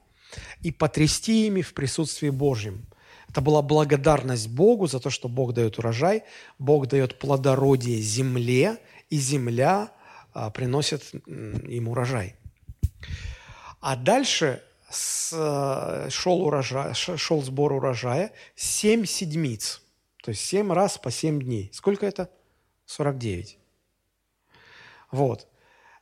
[0.62, 2.86] и потрясти ими в присутствии Божьем–
[3.36, 6.22] это была благодарность Богу за то, что Бог дает урожай,
[6.58, 8.78] Бог дает плодородие земле,
[9.10, 9.92] и земля
[10.32, 12.34] а, приносит им урожай.
[13.80, 19.82] А дальше с, э, шел, урожай, шел сбор урожая семь седмиц,
[20.22, 21.68] то есть семь раз по семь дней.
[21.74, 22.30] Сколько это?
[22.86, 23.58] 49.
[25.10, 25.46] Вот.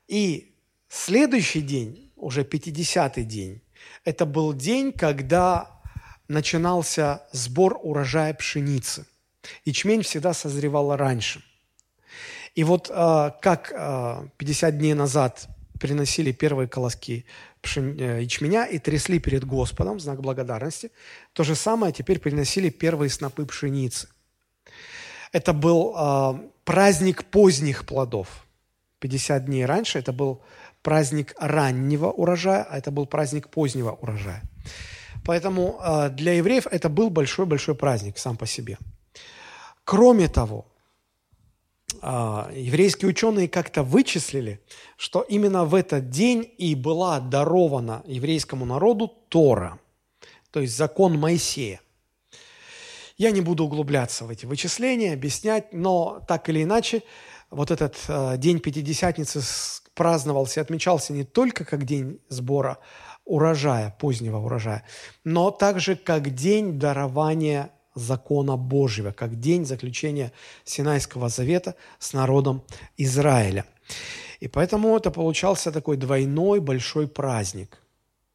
[0.06, 0.54] И
[0.88, 3.60] следующий день, уже 50-й день,
[4.04, 5.74] это был день, когда
[6.28, 9.06] начинался сбор урожая пшеницы.
[9.64, 11.42] Ячмень всегда созревал раньше.
[12.54, 17.26] И вот э, как э, 50 дней назад приносили первые колоски.
[17.76, 20.90] Э, ячменя и трясли перед Господом, знак благодарности,
[21.32, 24.08] то же самое теперь приносили первые снопы пшеницы.
[25.32, 26.34] Это был э,
[26.64, 28.28] праздник поздних плодов.
[29.00, 30.42] 50 дней раньше это был
[30.82, 34.42] праздник раннего урожая, а это был праздник позднего урожая.
[35.24, 38.78] Поэтому э, для евреев это был большой-большой праздник сам по себе.
[39.84, 40.66] Кроме того,
[42.02, 42.06] э,
[42.54, 44.60] еврейские ученые как-то вычислили,
[44.96, 49.78] что именно в этот день и была дарована еврейскому народу Тора,
[50.50, 51.80] то есть закон Моисея.
[53.16, 57.02] Я не буду углубляться в эти вычисления, объяснять, но так или иначе,
[57.50, 59.40] вот этот э, день Пятидесятницы
[59.94, 62.78] праздновался и отмечался не только как день сбора
[63.24, 64.84] урожая, позднего урожая,
[65.24, 70.32] но также как день дарования закона Божьего, как день заключения
[70.64, 72.62] Синайского завета с народом
[72.96, 73.64] Израиля.
[74.40, 77.78] И поэтому это получался такой двойной большой праздник.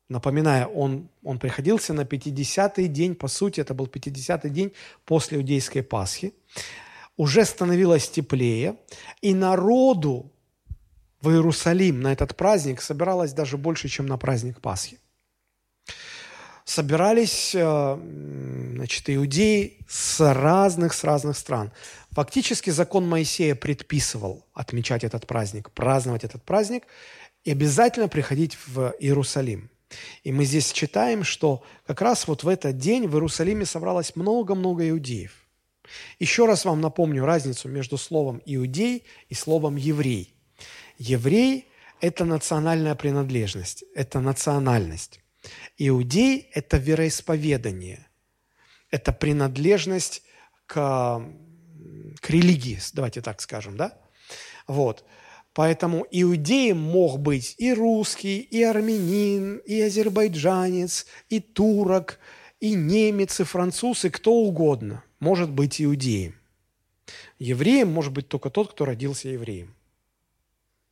[0.07, 4.71] Напоминаю, он, он приходился на 50-й день, по сути, это был 50-й день
[5.05, 6.33] после Иудейской Пасхи.
[7.15, 8.75] Уже становилось теплее,
[9.21, 10.31] и народу
[11.21, 14.99] в Иерусалим на этот праздник собиралось даже больше, чем на праздник Пасхи.
[16.63, 17.99] Собирались э,
[18.75, 21.71] значит, иудеи с разных, с разных стран.
[22.11, 26.83] Фактически закон Моисея предписывал отмечать этот праздник, праздновать этот праздник
[27.43, 29.71] и обязательно приходить в Иерусалим.
[30.23, 34.87] И мы здесь читаем, что как раз вот в этот день в Иерусалиме собралось много-много
[34.89, 35.33] иудеев.
[36.19, 40.38] Еще раз вам напомню разницу между словом «иудей» и словом «еврей».
[40.99, 41.69] Еврей–
[42.01, 45.21] это национальная принадлежность, это национальность.
[45.77, 48.05] Иудей– это вероисповедание,
[48.91, 50.23] это принадлежность
[50.65, 51.23] к,
[52.19, 53.97] к религии, давайте так скажем, да?
[54.67, 55.05] Вот.
[55.53, 62.19] Поэтому иудеем мог быть и русский, и армянин, и азербайджанец, и турок,
[62.59, 66.35] и немец, и француз, и кто угодно может быть иудеем.
[67.39, 69.75] Евреем может быть только тот, кто родился евреем.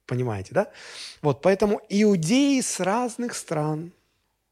[0.08, 0.72] Понимаете, да?
[1.22, 3.92] Вот, поэтому иудеи с разных стран,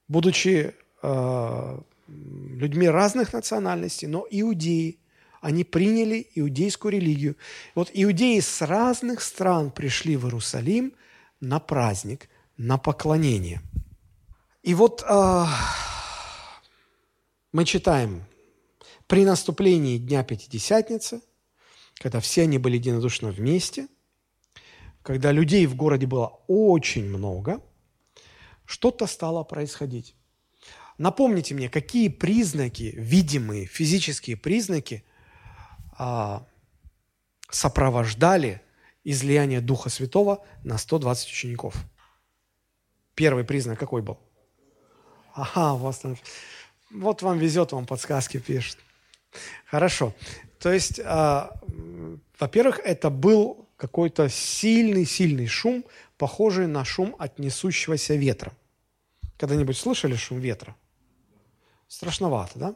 [0.09, 4.99] будучи э, людьми разных национальностей, но иудеи,
[5.39, 7.37] они приняли иудейскую религию.
[7.73, 10.93] Вот иудеи с разных стран пришли в Иерусалим
[11.39, 13.61] на праздник, на поклонение.
[14.61, 15.45] И вот э,
[17.53, 18.25] мы читаем,
[19.07, 21.21] при наступлении Дня Пятидесятницы,
[21.99, 23.87] когда все они были единодушно вместе,
[25.05, 27.61] когда людей в городе было очень много,
[28.65, 30.15] что-то стало происходить.
[30.97, 35.05] Напомните мне, какие признаки, видимые физические признаки
[35.95, 36.47] а,
[37.51, 38.63] сопровождали
[39.03, 41.75] излияние Духа Святого на 120 учеников?
[43.13, 44.17] Первый признак какой был?
[45.35, 46.17] Ага, у вас там...
[46.89, 48.79] Вот вам везет, вам подсказки пишет.
[49.67, 50.15] Хорошо.
[50.59, 51.51] То есть, а,
[52.39, 55.85] во-первых, это был какой-то сильный-сильный шум,
[56.17, 58.53] похожий на шум от несущегося ветра.
[59.37, 60.75] Когда-нибудь слышали шум ветра?
[61.87, 62.75] Страшновато, да?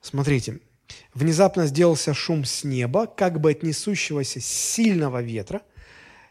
[0.00, 0.60] Смотрите,
[1.12, 5.62] внезапно сделался шум с неба, как бы от несущегося сильного ветра.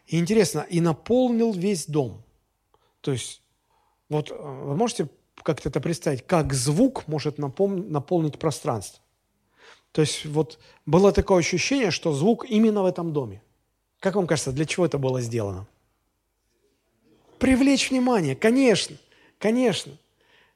[0.06, 2.24] И интересно, и наполнил весь дом.
[3.00, 3.42] То есть,
[4.08, 5.08] вот э, вы можете
[5.42, 9.02] как-то это представить, как звук может напом- наполнить пространство.
[9.92, 13.42] То есть вот было такое ощущение, что звук именно в этом доме.
[13.98, 15.66] Как вам кажется, для чего это было сделано?
[17.38, 18.96] Привлечь внимание, конечно,
[19.38, 19.92] конечно,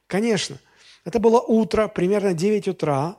[0.07, 0.59] конечно.
[1.05, 3.17] Это было утро, примерно 9 утра.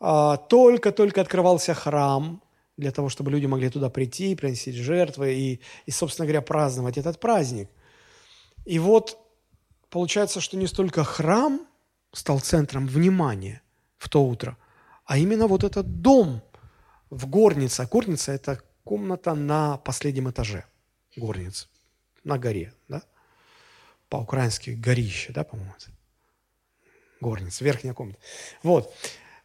[0.00, 2.42] А, только-только открывался храм
[2.76, 7.20] для того, чтобы люди могли туда прийти, приносить жертвы и, и, собственно говоря, праздновать этот
[7.20, 7.68] праздник.
[8.64, 9.18] И вот
[9.90, 11.66] получается, что не столько храм
[12.12, 13.62] стал центром внимания
[13.98, 14.56] в то утро,
[15.12, 16.40] а именно вот этот дом
[17.10, 17.86] в горнице.
[17.86, 20.64] Горница– это комната на последнем этаже.
[21.16, 21.66] Горница.
[22.24, 23.02] На горе, да?
[24.08, 25.74] По-украински горище, да, по-моему?
[27.20, 28.18] горница, верхняя комната.
[28.62, 28.90] Вот.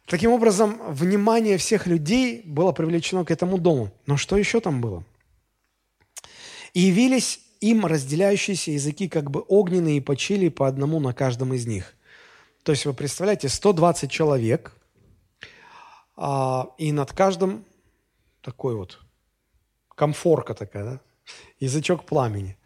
[0.06, 3.92] Таким образом, внимание всех людей было привлечено к этому дому.
[4.06, 5.04] Но что еще там было?
[6.72, 11.66] И явились им разделяющиеся языки, как бы огненные, и почили по одному на каждом из
[11.66, 11.94] них.
[12.62, 14.72] То есть вы представляете, 120 человек,
[16.78, 17.64] и над каждым
[18.42, 19.00] такой вот
[19.94, 21.00] комфорка такая, да?
[21.60, 22.56] язычок пламени.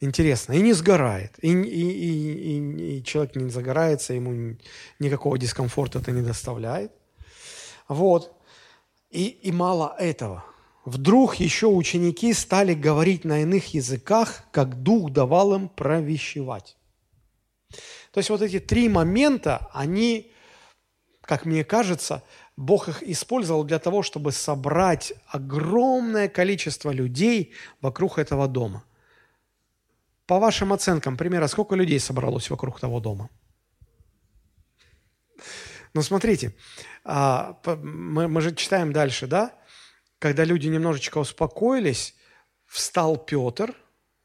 [0.00, 0.52] Интересно.
[0.52, 1.32] И не сгорает.
[1.42, 4.56] И, и, и, и, и человек не загорается, ему
[4.98, 6.92] никакого дискомфорта это не доставляет.
[7.88, 8.32] Вот.
[9.10, 10.44] И, и мало этого.
[10.84, 16.76] Вдруг еще ученики стали говорить на иных языках, как Дух давал им провещевать.
[18.12, 20.30] То есть вот эти три момента, они,
[21.22, 22.22] как мне кажется,
[22.56, 28.84] Бог их использовал для того, чтобы собрать огромное количество людей вокруг этого дома–
[30.26, 33.30] по вашим оценкам, примерно, сколько людей собралось вокруг того дома?
[35.94, 36.54] Ну, смотрите,
[37.04, 39.52] а, мы же читаем дальше, да?
[40.18, 42.14] Когда люди немножечко успокоились,
[42.66, 43.74] встал Петр,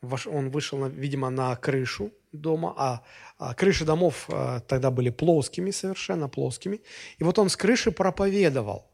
[0.02, 3.04] он вышел, видимо, на крышу дома, а,
[3.38, 6.82] а крыши домов а, тогда были плоскими, совершенно плоскими.
[7.17, 8.88] И вот он с крыши проповедовал.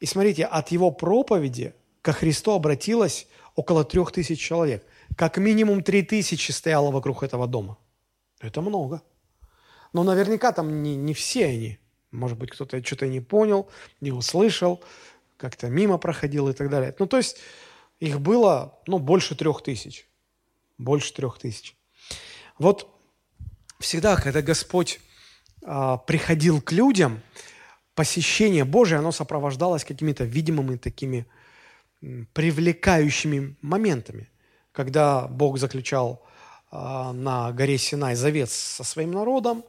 [0.00, 4.84] И смотрите, от его проповеди ко Христу обратилось около трех тысяч человек–
[5.16, 7.78] как минимум три тысячи стояло вокруг этого дома.
[8.40, 9.02] Это много.
[9.92, 11.78] Но наверняка там не, не все они.
[12.10, 13.68] Может быть, кто-то что-то не понял,
[14.00, 14.82] не услышал,
[15.36, 16.94] как-то мимо проходил и так далее.
[16.98, 17.38] Ну, то есть
[18.00, 20.08] их было, ну, больше трех тысяч.
[20.78, 21.76] Больше трех тысяч.
[22.58, 22.88] Вот
[23.78, 25.00] всегда, когда Господь
[25.64, 27.20] а, приходил к людям,
[27.94, 31.26] посещение Божие, оно сопровождалось какими-то видимыми такими
[32.32, 34.28] привлекающими моментами
[34.78, 36.22] когда Бог заключал
[36.70, 39.64] а, на горе Синай завет со своим народом,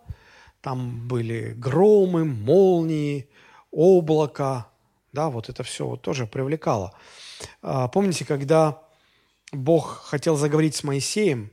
[0.62, 3.28] там были громы, молнии,
[3.72, 4.68] облако,
[5.12, 6.94] да, вот это все вот тоже привлекало.
[7.64, 8.84] А, помните, когда
[9.52, 11.50] Бог хотел заговорить с Моисеем,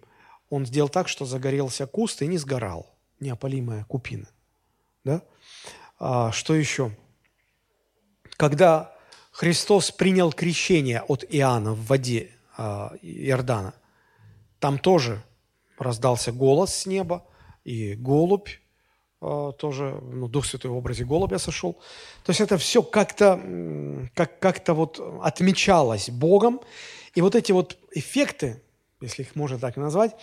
[0.50, 4.28] он сделал так, что загорелся куст и не сгорал, неопалимая купина.
[5.04, 5.22] Да?
[5.98, 6.96] А, что еще?
[8.37, 8.96] Когда
[9.37, 13.75] Христос принял крещение от Иоанна в воде а, Иордана.
[14.60, 15.23] Там тоже
[15.79, 17.23] раздался голос с неба,
[17.62, 18.48] и голубь
[19.21, 21.75] а, тоже, ну, Дух Святой в образе голубя сошел.
[22.25, 23.38] То есть это все как-то
[24.14, 26.60] как, как вот отмечалось Богом.
[27.14, 28.62] И вот эти вот эффекты,
[29.01, 30.15] если их можно так назвать,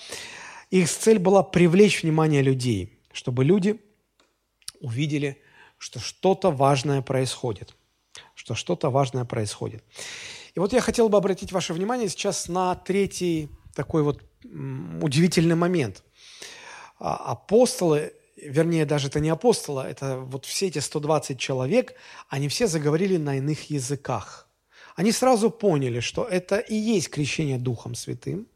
[0.70, 3.80] их цель была привлечь внимание людей, чтобы люди
[4.80, 5.42] увидели,
[5.78, 7.76] что что-то важное происходит.
[8.36, 9.84] Что что-то важное происходит.
[10.56, 16.04] И вот я хотел бы обратить ваше внимание сейчас на третий такой вот удивительный момент.
[17.00, 21.94] А, апостолы вернее, даже это не апостола, это вот все эти 120 человек,
[22.30, 24.48] они все заговорили на иных языках.
[24.96, 28.48] Они сразу поняли, что это и есть крещение Духом Святым.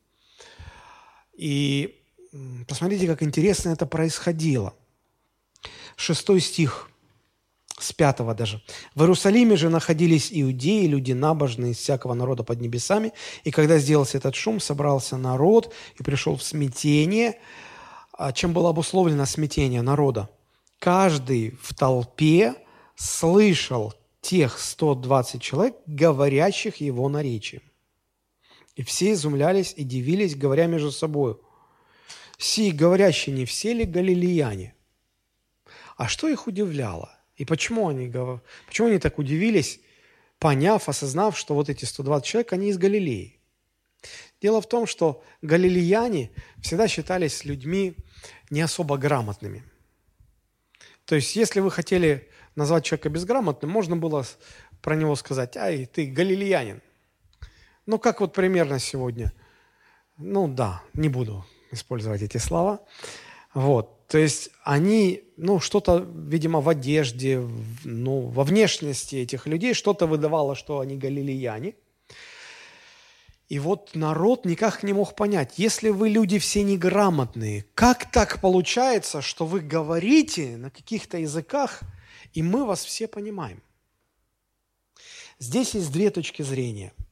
[1.38, 2.02] И
[2.68, 4.74] посмотрите, как интересно это происходило.
[5.96, 6.90] Шестой стих
[7.80, 8.62] с пятого даже.
[8.96, 13.14] «В Иерусалиме же находились иудеи, люди набожные из всякого народа под небесами,
[13.44, 17.40] и когда сделался этот шум, собрался народ и пришел в смятение».
[18.18, 20.28] А чем было обусловлено смятение народа?
[20.80, 22.56] Каждый в толпе
[22.96, 27.62] слышал тех 120 человек, говорящих его наречием.
[28.78, 31.38] И все изумлялись и дивились, говоря между собой,
[32.38, 34.76] «Си, говорящие, не все ли галилеяне?»
[35.98, 37.12] А что их удивляло?
[37.38, 38.08] И почему они,
[38.68, 39.80] почему они так удивились,
[40.38, 43.40] поняв, осознав, что вот эти 120 человек, они из Галилеи?
[44.42, 46.30] Дело в том, что галилеяне
[46.62, 47.96] всегда считались людьми
[48.52, 49.64] не особо грамотными.
[51.06, 54.24] То есть, если вы хотели назвать человека безграмотным, можно было
[54.84, 56.82] про него сказать, ай, ты галилеянин.
[57.88, 59.32] Ну, как вот примерно сегодня.
[60.18, 62.82] Ну, да, не буду использовать эти слова.
[63.54, 64.08] Вот.
[64.08, 67.42] То есть они, ну, что-то, видимо, в одежде,
[67.86, 71.76] ну, во внешности этих людей что-то выдавало, что они галилеяне.
[73.48, 79.22] И вот народ никак не мог понять, если вы люди все неграмотные, как так получается,
[79.22, 81.80] что вы говорите на каких-то языках,
[82.34, 83.64] и мы вас все понимаем?
[85.40, 86.92] Здесь есть две точки зрения–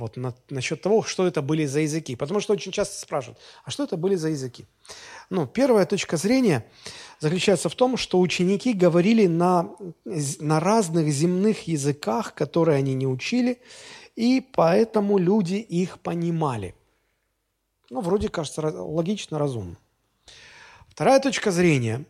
[0.00, 2.16] вот на, насчет того, что это были за языки.
[2.16, 4.64] Потому что очень часто спрашивают, а что это были за языки?
[5.28, 6.64] Ну, первая точка зрения
[7.20, 9.70] заключается в том, что ученики говорили на,
[10.40, 13.60] на разных земных языках, которые они не учили,
[14.16, 16.74] и поэтому люди их понимали.
[17.90, 19.76] Ну, вроде кажется логично, разумно.
[20.88, 22.04] Вторая точка зрения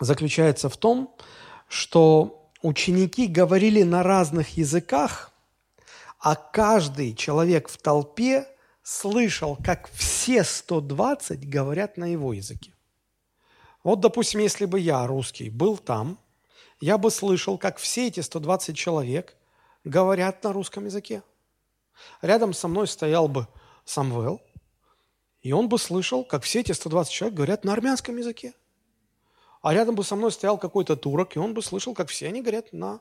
[0.00, 1.14] заключается в том,
[1.68, 5.32] что ученики говорили на разных языках–
[6.18, 8.46] а каждый человек в толпе
[8.82, 12.72] слышал, как все 120 говорят на его языке.
[13.82, 16.18] Вот, допустим, если бы я, русский, был там,
[16.80, 19.36] я бы слышал, как все эти 120 человек
[19.84, 21.22] говорят на русском языке.
[22.20, 23.48] Рядом со мной стоял бы
[23.84, 24.40] Самвел,
[25.42, 28.54] и он бы слышал, как все эти 120 человек говорят на армянском языке.
[29.62, 32.42] А рядом бы со мной стоял какой-то турок, и он бы слышал, как все они
[32.42, 33.00] говорят на,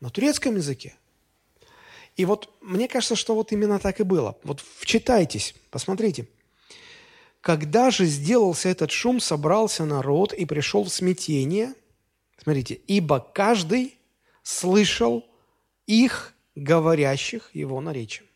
[0.00, 0.96] на турецком языке.
[2.18, 4.36] И вот мне кажется, что вот именно так и было.
[4.42, 6.28] Вот вчитайтесь, посмотрите.
[7.40, 11.74] Когда же сделался этот шум, собрался народ и пришел в смятение.
[12.42, 13.96] Смотрите, ибо каждый
[14.42, 15.24] слышал
[15.86, 18.26] их, говорящих его наречием.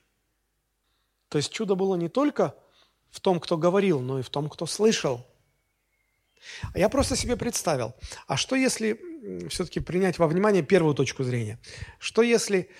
[1.28, 2.54] То есть чудо было не только
[3.10, 5.26] в том, кто говорил, но и в том, кто слышал.
[6.72, 7.94] А я просто себе представил,
[8.28, 9.00] а что если
[9.48, 11.58] все-таки принять во внимание первую точку зрения?
[11.98, 12.70] Что если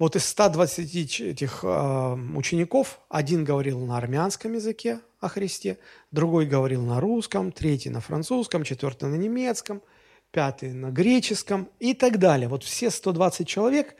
[0.00, 1.66] вот из 120 этих э,
[2.34, 5.78] учеников один говорил на армянском языке о Христе,
[6.10, 9.82] другой говорил на русском, третий на французском, четвертый на немецком,
[10.30, 12.48] пятый на греческом и так далее.
[12.48, 13.94] Вот все 120 человек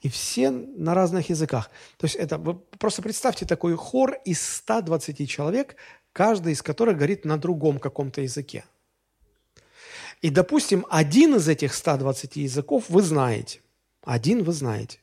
[0.00, 1.70] и все на разных языках.
[1.98, 5.74] То есть это, вы просто представьте такой хор из 120 человек,
[6.12, 8.66] каждый из которых говорит на другом каком-то языке.
[10.22, 13.62] И, допустим, один из этих 120 языков вы знаете.
[14.04, 15.00] Один вы знаете.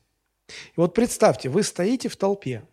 [0.48, 2.64] И вот представьте, вы стоите в толпе.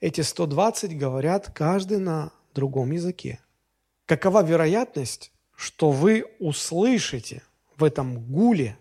[0.00, 3.40] Эти 120 говорят каждый на другом языке.
[4.06, 7.42] Какова вероятность, что вы услышите
[7.76, 8.76] в этом гуле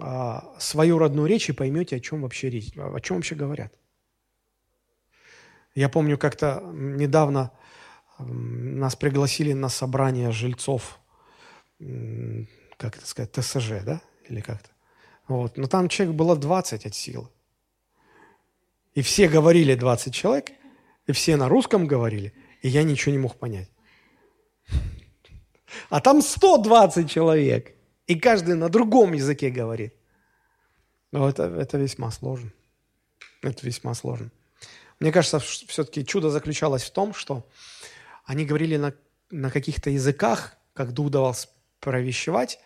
[0.00, 3.72] а, свою родную речь и поймете, о чем вообще речь, о чем вообще говорят?
[5.74, 7.52] Я помню, как-то недавно
[8.18, 10.98] нас пригласили на собрание жильцов,
[11.78, 14.70] как это сказать, ТСЖ, да, или как-то.
[15.28, 15.56] Вот.
[15.56, 17.28] Но там человек было 20 от силы.
[18.94, 20.52] И все говорили 20 человек,
[21.06, 23.70] и все на русском говорили, и я ничего не мог понять.
[25.90, 27.74] А там 120 человек,
[28.06, 29.94] и каждый на другом языке говорит.
[31.12, 32.52] Но это, это весьма сложно.
[33.42, 34.30] Это весьма сложно.
[34.98, 37.46] Мне кажется, все-таки чудо заключалось в том, что
[38.24, 38.94] они говорили на,
[39.30, 41.36] на каких-то языках, как Дух давал
[41.80, 42.58] провещевать,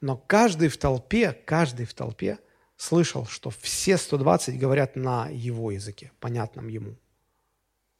[0.00, 2.38] но каждый в толпе, каждый в толпе
[2.76, 6.96] слышал, что все 120 говорят на его языке, понятном ему.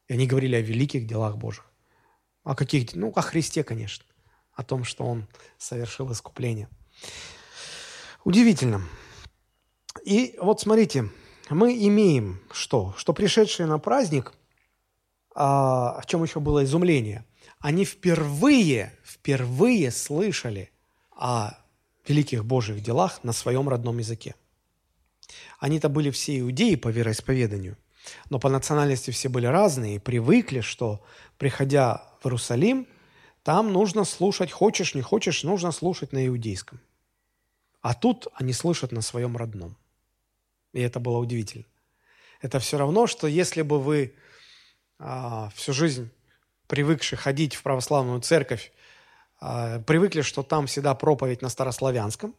[0.09, 1.65] И они говорили о великих делах Божьих.
[2.45, 2.95] О каких?
[2.95, 4.05] Ну, о Христе, конечно.
[4.53, 5.27] О том, что Он
[5.59, 6.69] совершил искупление.
[8.25, 8.83] Удивительно.
[10.05, 11.11] И вот смотрите,
[11.51, 12.95] мы имеем что?
[12.97, 14.35] Что пришедшие на праздник,
[15.35, 17.25] а, в чем еще было изумление?
[17.67, 20.71] они впервые, впервые слышали
[21.11, 21.59] о
[22.09, 24.35] великих Божьих делах на своем родном языке.
[25.59, 27.77] Они-то были все иудеи по вероисповеданию,
[28.31, 31.05] но по национальности все были разные и привыкли, что,
[31.39, 32.87] приходя в Иерусалим,
[33.43, 36.81] там нужно слушать, хочешь, не хочешь, нужно слушать на иудейском.
[37.81, 39.77] А тут они слышат на своем родном.
[40.73, 41.65] И это было удивительно.
[42.41, 44.15] Это все равно, что если бы вы
[44.99, 46.11] а, всю жизнь
[46.67, 48.73] привыкшие ходить в православную церковь,
[49.39, 52.35] привыкли, что там всегда проповедь на старославянском,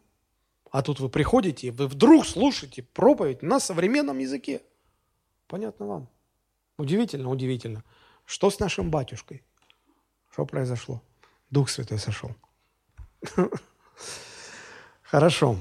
[0.72, 4.62] а тут вы приходите, вы вдруг слушаете проповедь на современном языке.
[5.48, 6.10] Понятно вам?
[6.78, 7.84] Удивительно, удивительно.
[8.26, 9.44] Что с нашим батюшкой?
[10.32, 11.02] Что произошло?
[11.50, 12.36] Дух Святой сошел.
[15.02, 15.58] Хорошо.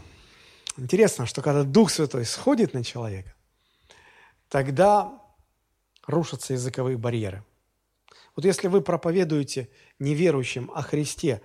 [0.77, 3.35] Интересно, что когда Дух Святой сходит на человека,
[4.49, 5.21] тогда
[6.07, 7.45] рушатся языковые барьеры–
[8.37, 11.41] вот если вы проповедуете неверующим о Христе,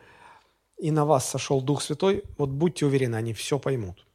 [0.78, 4.06] и на вас сошел Дух Святой, вот будьте уверены, они все поймут.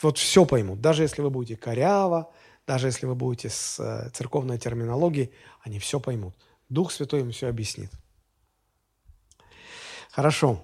[0.00, 0.80] Вот все поймут.
[0.80, 2.30] Даже если вы будете коряво,
[2.66, 5.30] даже если вы будете с э, церковной терминологией,
[5.62, 6.34] они все поймут.
[6.68, 7.90] Дух Святой им все объяснит.
[10.10, 10.62] Хорошо.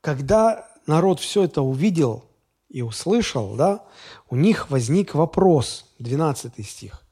[0.00, 2.24] Когда народ все это увидел
[2.68, 3.84] и услышал, да,
[4.30, 7.03] у них возник вопрос, 12 стих.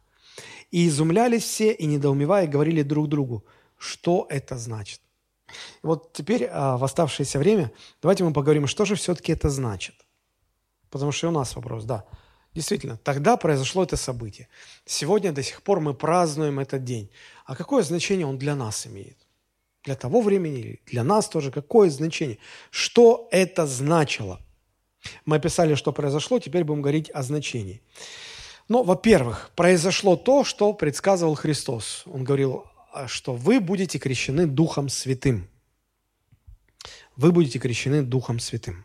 [0.73, 3.45] И изумлялись все, и недоумевая, говорили друг другу,
[3.79, 5.01] что это значит.
[5.83, 7.71] Вот теперь а, в оставшееся время
[8.01, 9.95] давайте мы поговорим, что же все-таки это значит.
[10.91, 12.05] Потому что и у нас вопрос, да.
[12.55, 14.49] Действительно, тогда произошло это событие.
[14.85, 17.11] Сегодня до сих пор мы празднуем этот день.
[17.47, 19.17] А какое значение он для нас имеет?
[19.85, 22.39] Для того времени, для нас тоже, какое значение?
[22.71, 24.41] Что это значило?
[25.25, 27.83] Мы описали, что произошло, теперь будем говорить о значении.
[28.69, 32.03] Ну, во-первых, произошло то, что предсказывал Христос.
[32.07, 35.49] Он говорил, а, что вы будете крещены Духом Святым.
[37.17, 38.85] Вы будете крещены Духом Святым.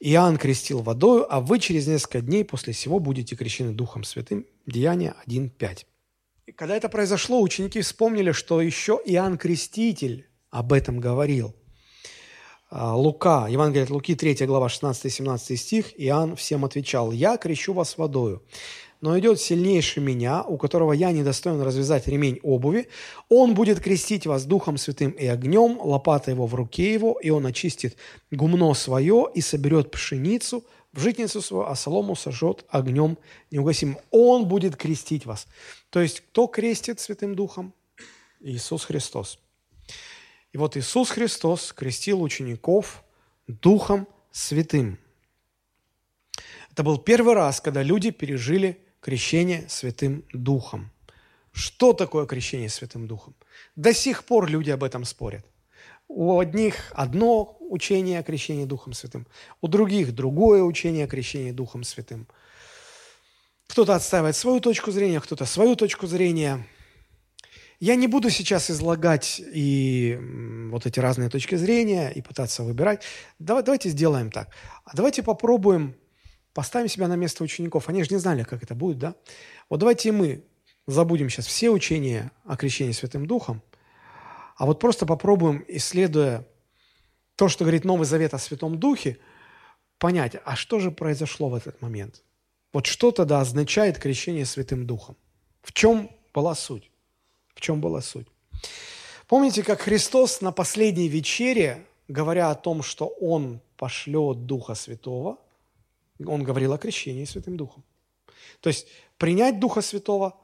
[0.00, 4.46] Иоанн крестил водою, а вы через несколько дней после всего будете крещены Духом Святым.
[4.66, 5.86] Деяние 1.5.
[6.46, 11.54] И когда это произошло, ученики вспомнили, что еще Иоанн Креститель об этом говорил.
[12.70, 17.98] А, Лука, Евангелие от Луки, 3 глава, 16-17 стих, Иоанн всем отвечал, «Я крещу вас
[17.98, 18.42] водою,
[19.00, 22.88] но идет сильнейший меня, у которого я недостоин развязать ремень обуви.
[23.28, 27.44] Он будет крестить вас Духом Святым и огнем, лопата его в руке его, и он
[27.44, 27.98] очистит
[28.30, 33.18] гумно свое и соберет пшеницу в житницу свою, а солому сожжет огнем
[33.50, 33.98] неугасимым.
[34.10, 35.46] Он будет крестить вас.
[35.90, 37.74] То есть, кто крестит Святым Духом?
[38.40, 39.38] Иисус Христос.
[40.54, 43.02] И вот Иисус Христос крестил учеников
[43.48, 45.00] Духом Святым.
[46.70, 50.92] Это был первый раз, когда люди пережили крещение Святым Духом.
[51.50, 53.34] Что такое крещение Святым Духом?
[53.74, 55.44] До сих пор люди об этом спорят.
[56.06, 59.26] У одних одно учение о крещении Духом Святым,
[59.60, 62.28] у других другое учение о крещении Духом Святым.
[63.66, 66.64] Кто-то отстаивает свою точку зрения, кто-то свою точку зрения.
[67.84, 70.18] Я не буду сейчас излагать и
[70.70, 73.02] вот эти разные точки зрения и пытаться выбирать.
[73.38, 74.48] Давайте сделаем так.
[74.84, 75.94] А давайте попробуем
[76.54, 77.88] Поставим себя на место учеников.
[77.88, 79.16] Они же не знали, как это будет, да?
[79.68, 80.44] Вот давайте мы
[80.86, 83.60] забудем сейчас все учения о крещении Святым Духом,
[84.56, 86.46] а вот просто попробуем, исследуя
[87.34, 89.18] то, что говорит Новый Завет о Святом Духе,
[89.98, 92.22] понять, а что же произошло в этот момент?
[92.72, 95.16] Вот что тогда означает крещение Святым Духом?
[95.60, 96.90] В чем была суть?
[97.54, 98.26] В чем была суть?
[99.26, 105.38] Помните, как Христос на последней вечере, говоря о том, что Он пошлет Духа Святого,
[106.24, 107.82] он говорил о крещении Святым Духом.
[108.60, 108.86] То есть
[109.18, 110.36] принять Духа Святого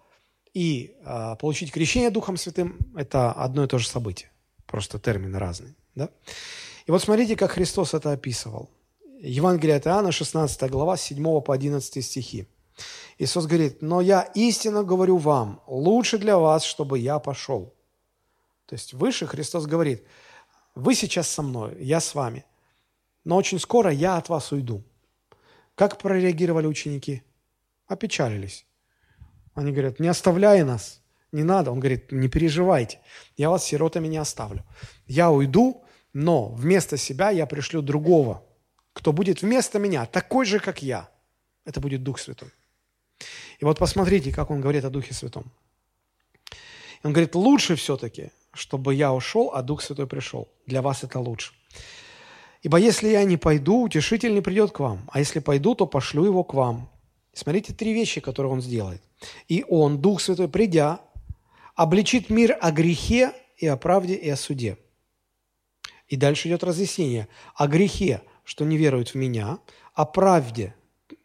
[0.52, 4.30] и э, получить крещение Духом Святым– это одно и то же событие.
[4.66, 5.74] Просто термины разные.
[5.94, 6.10] Да?
[6.86, 8.68] И вот смотрите, как Христос это описывал.
[9.20, 12.46] Евангелие от Иоанна, 16 глава, 7 по 11 стихи.
[13.18, 17.74] Иисус говорит, «Но я истинно говорю вам, лучше для вас, чтобы я пошел».
[18.70, 20.06] То есть выше Христос говорит,
[20.76, 22.44] вы сейчас со мной, я с вами,
[23.24, 24.84] но очень скоро я от вас уйду.
[25.74, 27.24] Как прореагировали ученики?
[27.88, 28.66] Опечалились.
[29.54, 31.02] Они говорят, не оставляй нас,
[31.32, 31.72] не надо.
[31.72, 33.00] Он говорит, не переживайте,
[33.36, 34.64] я вас сиротами не оставлю.
[35.06, 38.46] Я уйду, но вместо себя я пришлю другого,
[38.92, 41.10] кто будет вместо меня, такой же, как я.
[41.64, 42.52] Это будет Дух Святой.
[43.58, 45.50] И вот посмотрите, как он говорит о Духе Святом.
[47.02, 50.48] Он говорит, лучше все-таки, чтобы я ушел, а Дух Святой пришел.
[50.66, 51.52] Для вас это лучше.
[52.62, 56.24] Ибо если я не пойду, утешитель не придет к вам, а если пойду, то пошлю
[56.24, 56.90] его к вам.
[57.32, 59.02] Смотрите три вещи, которые он сделает.
[59.48, 61.00] И он, Дух Святой, придя,
[61.74, 64.76] обличит мир о грехе и о правде, и о суде.
[66.08, 69.58] И дальше идет разъяснение о грехе, что не веруют в меня,
[69.94, 70.74] о правде,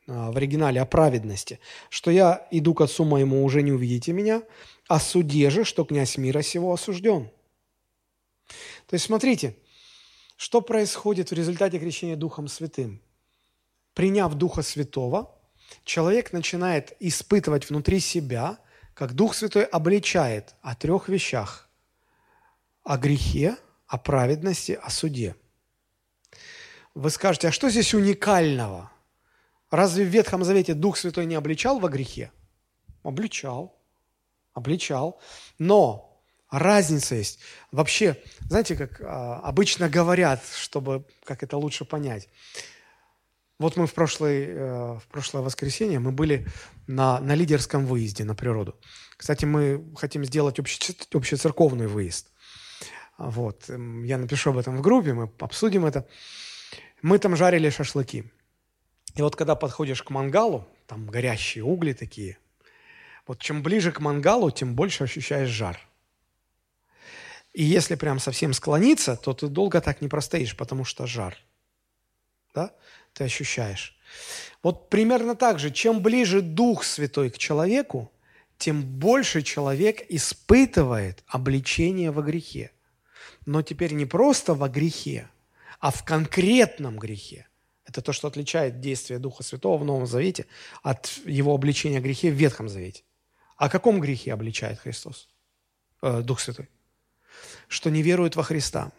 [0.07, 4.43] в оригинале о праведности, что я иду к отцу моему, уже не увидите меня,
[4.87, 7.31] о суде же, что князь мира сего осужден.
[8.87, 9.55] То есть смотрите,
[10.37, 13.01] что происходит в результате крещения Духом Святым?
[13.93, 15.33] Приняв Духа Святого,
[15.83, 18.59] человек начинает испытывать внутри себя,
[18.93, 21.69] как Дух Святой обличает о трех вещах.
[22.83, 25.35] О грехе, о праведности, о суде.
[26.93, 28.91] Вы скажете, а что здесь уникального?
[29.71, 32.31] Разве в Ветхом Завете Дух Святой не обличал во грехе?
[33.03, 33.77] Обличал.
[34.53, 35.19] Обличал.
[35.59, 37.39] Но разница есть.
[37.71, 42.29] Вообще, знаете, как а, обычно говорят, чтобы как это лучше понять.
[43.57, 46.45] Вот мы в, прошлое э, в прошлое воскресенье мы были
[46.87, 48.75] на, на лидерском выезде на природу.
[49.15, 52.31] Кстати, мы хотим сделать общий, общецерковный выезд.
[53.17, 53.69] Вот.
[53.69, 56.05] Я напишу об этом в группе, мы обсудим это.
[57.01, 58.29] Мы там жарили шашлыки.
[59.15, 62.37] И вот когда подходишь к мангалу, там горящие угли такие,
[63.25, 65.79] вот чем ближе к мангалу, тем больше ощущаешь жар.
[67.53, 71.37] И если прям совсем склониться, то ты долго так не простоишь, потому что жар.
[72.53, 72.73] Да?
[73.13, 73.97] Ты ощущаешь.
[74.61, 78.11] Вот примерно так же, чем ближе Дух Святой к человеку,
[78.57, 82.71] тем больше человек испытывает обличение во грехе.
[83.45, 85.29] Но теперь не просто во грехе,
[85.79, 87.47] а в конкретном грехе.
[87.85, 90.47] Это то, что отличает действие Духа Святого в Новом Завете
[90.81, 93.03] от его обличения грехе в Ветхом Завете.
[93.57, 95.29] О каком грехе обличает Христос,
[96.01, 96.67] э, Дух Святой?
[97.67, 98.91] Что не верует во Христа.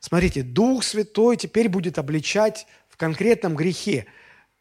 [0.00, 4.06] Смотрите, Дух Святой теперь будет обличать в конкретном грехе,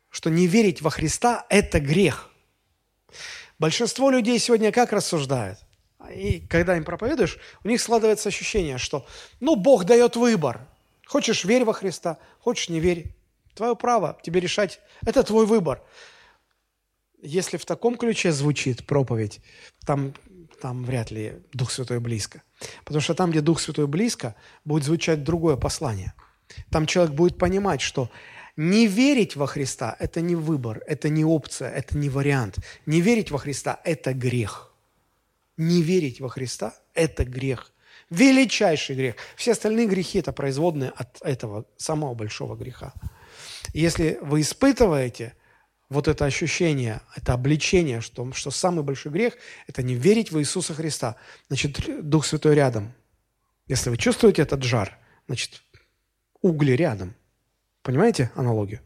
[0.09, 2.29] что не верить во Христа– это грех.
[3.57, 5.59] Большинство людей сегодня как рассуждают?
[6.13, 9.05] И когда им проповедуешь, у них складывается ощущение, что
[9.39, 10.67] ну, Бог дает выбор.
[11.11, 13.13] Хочешь– верь во Христа, хочешь– не верь.
[13.53, 14.79] Твое право, тебе решать.
[15.05, 15.83] Это твой выбор.
[17.21, 19.41] Если в таком ключе звучит проповедь,
[19.85, 20.13] там,
[20.61, 22.43] там вряд ли Дух Святой близко.
[22.85, 26.13] Потому что там, где Дух Святой близко, будет звучать другое послание.
[26.69, 28.09] Там человек будет понимать, что
[28.55, 32.59] не верить во Христа– это не выбор, это не опция, это не вариант.
[32.85, 34.71] Не верить во Христа– это грех.
[35.57, 37.73] Не верить во Христа– это грех.
[38.11, 39.15] Величайший грех.
[39.37, 42.93] Все остальные грехи– это производные от этого самого большого греха.
[43.73, 45.33] Если вы испытываете
[45.89, 49.35] вот это ощущение, это обличение, что, что самый большой грех–
[49.67, 51.15] это не верить в Иисуса Христа,
[51.47, 52.93] значит, Дух Святой рядом.
[53.67, 54.97] Если вы чувствуете этот жар,
[55.27, 55.63] значит,
[56.41, 57.15] угли рядом.
[57.81, 58.81] Понимаете аналогию?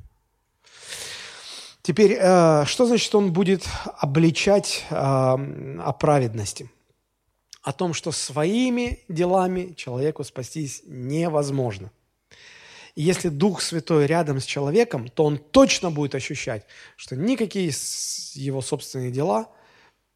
[1.82, 3.68] Теперь, э, что значит он будет
[3.98, 6.70] обличать э, о праведности?
[7.66, 11.92] О том, что своими делами человеку спастись невозможно.
[12.94, 17.72] И если Дух Святой рядом с человеком, то он точно будет ощущать, что никакие
[18.36, 19.50] его собственные дела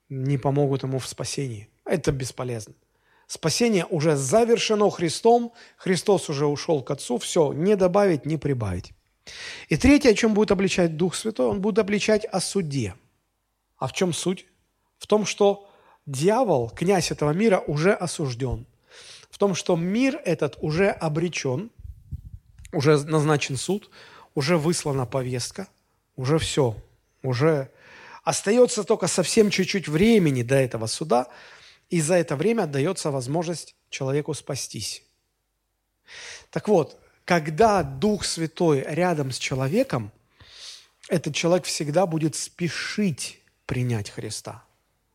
[0.09, 1.69] не помогут ему в спасении.
[1.85, 2.75] Это бесполезно.
[3.25, 8.91] Спасение уже завершено Христом, Христос уже ушел к Отцу, все, не добавить, не прибавить.
[9.69, 12.93] И третье, о чем будет обличать Дух Святой, он будет обличать о суде.
[13.77, 14.45] А в чем суть?
[14.99, 15.68] В том, что
[16.09, 18.65] дьявол, князь этого мира, уже осужден.
[19.29, 21.69] В том, что мир этот уже обречен,
[22.73, 23.89] уже назначен суд,
[24.35, 25.67] уже выслана повестка,
[26.15, 26.75] уже все,
[27.21, 27.71] уже
[28.23, 31.27] остается только совсем чуть-чуть времени до этого суда,
[31.89, 35.03] и за это время отдается возможность человеку спастись.
[36.49, 40.11] Так вот, когда Дух Святой рядом с человеком,
[41.07, 44.63] этот человек всегда будет спешить принять Христа–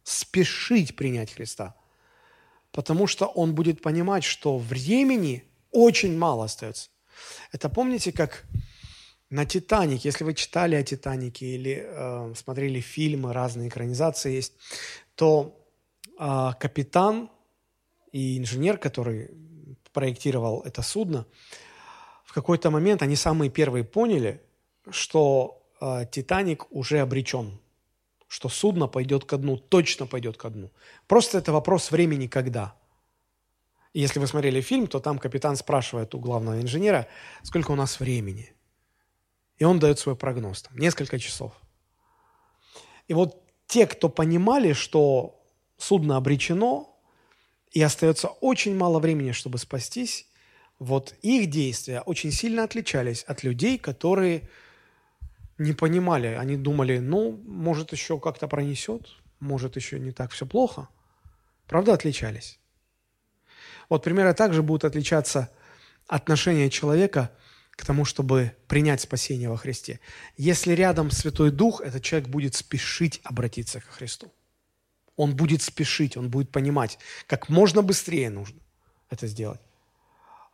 [0.05, 1.75] спешить принять Христа,
[2.71, 6.91] потому что он будет понимать, что времени очень мало остается.
[7.53, 8.45] Это помните, как
[9.31, 14.53] на «Титанике», если вы читали о «Титанике» или э, смотрели фильмы, разные экранизации есть,
[15.15, 15.59] то
[16.19, 17.31] э, капитан
[18.13, 19.31] и инженер, который
[19.93, 21.27] проектировал это судно,
[22.25, 24.43] в какой-то момент они самые первые поняли,
[24.91, 27.59] что э, «Титаник» уже обречен–
[28.29, 30.71] что судно пойдет ко дну, точно пойдет ко дну.
[31.07, 32.75] Просто это вопрос времени, когда.
[33.93, 37.07] Если вы смотрели фильм, то там капитан спрашивает у главного инженера,
[37.43, 38.53] сколько у нас времени.
[39.59, 41.53] И он дает свой прогноз, там, несколько часов.
[43.07, 45.41] И вот те, кто понимали, что
[45.77, 46.91] судно обречено,
[47.71, 50.29] и остается очень мало времени, чтобы спастись,
[50.79, 54.49] вот их действия очень сильно отличались от людей, которые
[55.59, 56.29] не понимали.
[56.29, 59.09] Они думали, ну, может, еще как-то пронесет,
[59.41, 60.89] может, еще не так все плохо.
[61.67, 62.59] Правда, отличались?
[63.89, 65.51] Вот примерно так же будут отличаться
[66.07, 67.31] отношения человека
[67.73, 70.01] к тому, чтобы принять спасение во Христе.
[70.37, 74.33] Если рядом Святой Дух, этот человек будет спешить обратиться к Христу.
[75.17, 78.61] Он будет спешить, он будет понимать, как можно быстрее нужно
[79.11, 79.61] это сделать.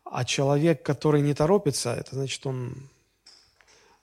[0.04, 2.90] А человек, который не торопится, это значит, он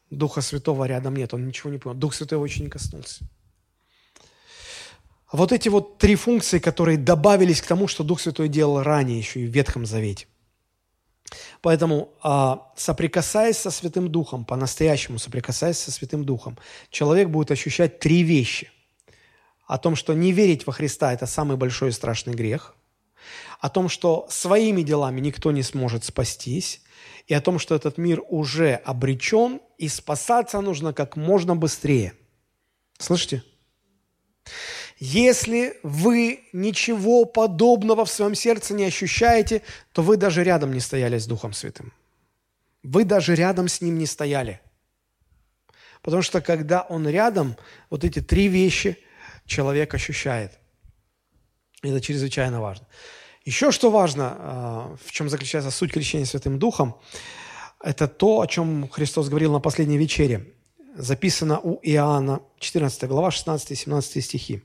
[0.10, 1.96] Духа Святого рядом нет, он ничего не понял.
[1.96, 3.26] Дух Святой его еще не коснулся.
[5.32, 9.42] Вот эти вот три функции, которые добавились к тому, что Дух Святой делал ранее еще
[9.42, 10.28] и в Ветхом Завете.
[11.62, 16.58] Поэтому, а, соприкасаясь со Святым Духом, по-настоящему соприкасаясь со Святым Духом,
[16.90, 18.72] человек будет ощущать три вещи.
[19.66, 22.76] О том, что не верить во Христа– это самый большой и страшный грех.
[23.60, 26.82] О том, что своими делами никто не сможет спастись.
[27.28, 32.14] И о том, что этот мир уже обречен, и спасаться нужно как можно быстрее.
[32.98, 33.44] Слышите?
[34.98, 39.62] Если вы ничего подобного в своем сердце не ощущаете,
[39.92, 41.94] то вы даже рядом не стояли с Духом Святым.
[42.82, 44.60] Вы даже рядом с Ним не стояли.
[46.02, 47.58] Потому что когда Он рядом,
[47.90, 48.98] вот эти три вещи
[49.46, 50.58] человек ощущает.
[51.84, 52.88] Это чрезвычайно важно.
[53.48, 56.98] Еще что важно, а, в чем заключается суть крещения Святым Духом,
[57.82, 60.54] это то, о чем Христос говорил на последней вечере.
[60.98, 64.64] Записано у Иоанна, 14 глава, 16 и 17 стихи.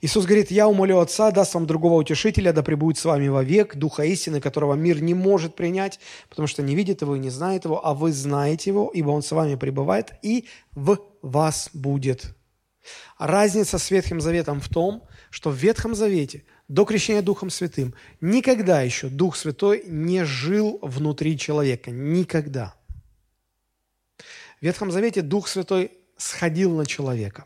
[0.00, 4.02] Иисус говорит, «Я умолю Отца, даст вам другого утешителя, да пребудет с вами вовек, Духа
[4.02, 7.86] истины, которого мир не может принять, потому что не видит его и не знает его,
[7.86, 12.34] а вы знаете его, ибо он с вами пребывает и в вас будет».
[13.18, 18.82] Разница с Ветхим Заветом в том, что в Ветхом Завете до крещения Духом Святым никогда
[18.82, 21.90] еще Дух Святой не жил внутри человека.
[21.90, 22.74] Никогда.
[24.18, 27.44] В Ветхом Завете Дух Святой сходил на человека,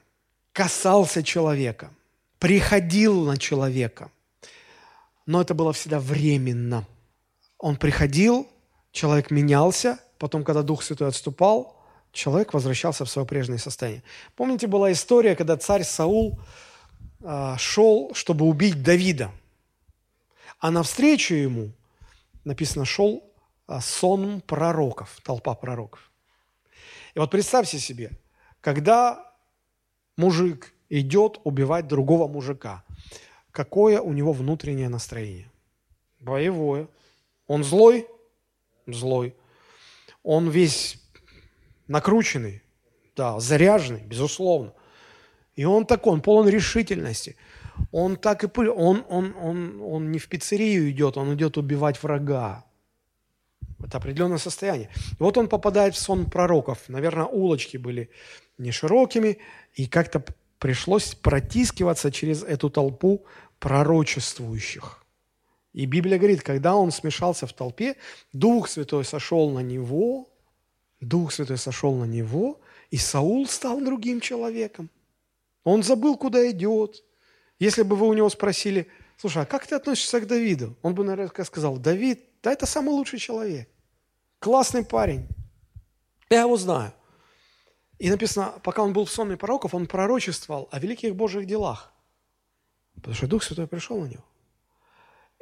[0.52, 1.90] касался человека–
[2.38, 4.10] приходил на человека.
[5.26, 6.86] Но это было всегда временно.
[7.58, 8.48] Он приходил,
[8.92, 11.76] человек менялся, потом, когда Дух Святой отступал,
[12.12, 14.02] человек возвращался в свое прежнее состояние.
[14.36, 16.40] Помните, была история, когда царь Саул
[17.58, 19.32] шел, чтобы убить Давида.
[20.58, 21.72] А навстречу ему,
[22.44, 23.22] написано, шел
[23.68, 26.10] э, сон пророков, толпа пророков.
[27.14, 28.10] И вот представьте себе,
[28.60, 29.32] когда
[30.16, 32.84] мужик идет убивать другого мужика.
[33.50, 35.50] Какое у него внутреннее настроение?
[36.20, 36.88] Боевое.
[37.46, 38.06] Он злой?
[38.86, 39.34] Злой.
[40.22, 41.00] Он весь
[41.86, 42.62] накрученный?
[43.16, 44.72] Да, заряженный, безусловно.
[45.58, 47.34] И он такой, он полон решительности.
[47.90, 52.64] Он так и он, он, он, он не в пиццерию идет, он идет убивать врага.
[53.84, 54.88] Это определенное состояние.
[55.18, 56.88] И вот он попадает в сон пророков.
[56.88, 58.08] Наверное, улочки были
[58.56, 59.38] не широкими,
[59.74, 60.24] и как-то
[60.60, 63.24] пришлось протискиваться через эту толпу
[63.58, 65.04] пророчествующих.
[65.72, 67.96] И Библия говорит, когда он смешался в толпе,
[68.32, 70.28] Дух Святой сошел на него,
[71.00, 72.60] Дух Святой сошел на него,
[72.92, 74.88] и Саул стал другим человеком.
[75.64, 77.04] Он забыл, куда идет.
[77.58, 80.76] Если бы вы у него спросили, слушай, а как ты относишься к Давиду?
[80.82, 83.68] Он бы, наверное, сказал, Давид, да это самый лучший человек.
[84.38, 85.26] Классный парень.
[86.30, 86.92] Я его знаю.
[87.98, 91.92] И написано, пока он был в сонме пророков, он пророчествовал о великих Божьих делах.
[92.94, 94.24] Потому что Дух Святой пришел на него.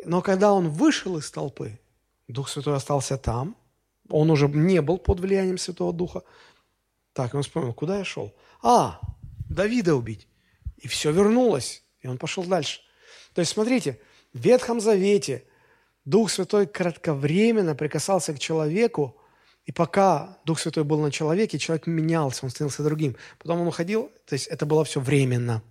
[0.04, 1.78] Но когда он вышел из толпы,
[2.28, 3.56] Дух Святой остался там,
[4.08, 6.22] он уже не был под влиянием Святого Духа.
[7.12, 8.32] Так, он вспомнил, куда я шел?
[8.62, 9.00] А,
[9.49, 10.28] Давида убить.
[10.76, 12.80] И все вернулось, и он пошел дальше.
[13.34, 14.01] То есть, смотрите,
[14.32, 15.44] в Ветхом Завете
[16.05, 19.16] Дух Святой кратковременно прикасался к человеку,
[19.64, 23.16] и пока Дух Святой был на человеке, человек менялся, он становился другим.
[23.38, 25.62] Потом он уходил, то есть это было все временно.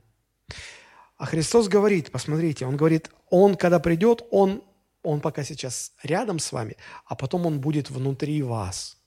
[1.17, 4.61] А Христос говорит, посмотрите, Он говорит, Он, когда придет, Он,
[5.01, 8.97] он пока сейчас рядом с вами, а потом Он будет внутри вас.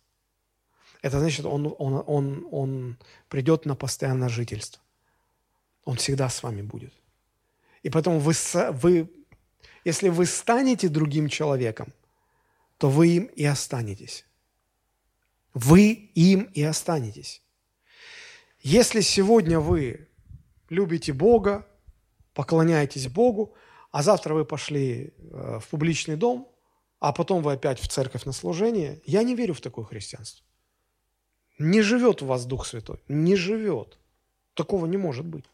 [1.03, 4.83] Это значит, Он, он, он, он придет на постоянное жительство.
[5.85, 6.93] Он всегда с вами будет.
[7.83, 8.33] И поэтому вы,
[8.73, 9.11] вы,
[9.85, 11.93] если вы станете другим человеком,
[12.79, 14.25] то вы им и останетесь
[15.59, 17.43] вы им и останетесь.
[18.61, 20.09] Если сегодня вы
[20.69, 21.67] любите Бога,
[22.33, 23.55] поклоняетесь Богу,
[23.91, 26.49] а завтра вы пошли э, в публичный дом,
[27.01, 30.45] а потом вы опять в церковь на служение, я не верю в такое христианство.
[31.59, 33.99] Не живет у вас Дух Святой, не живет.
[34.55, 35.45] Такого не может быть.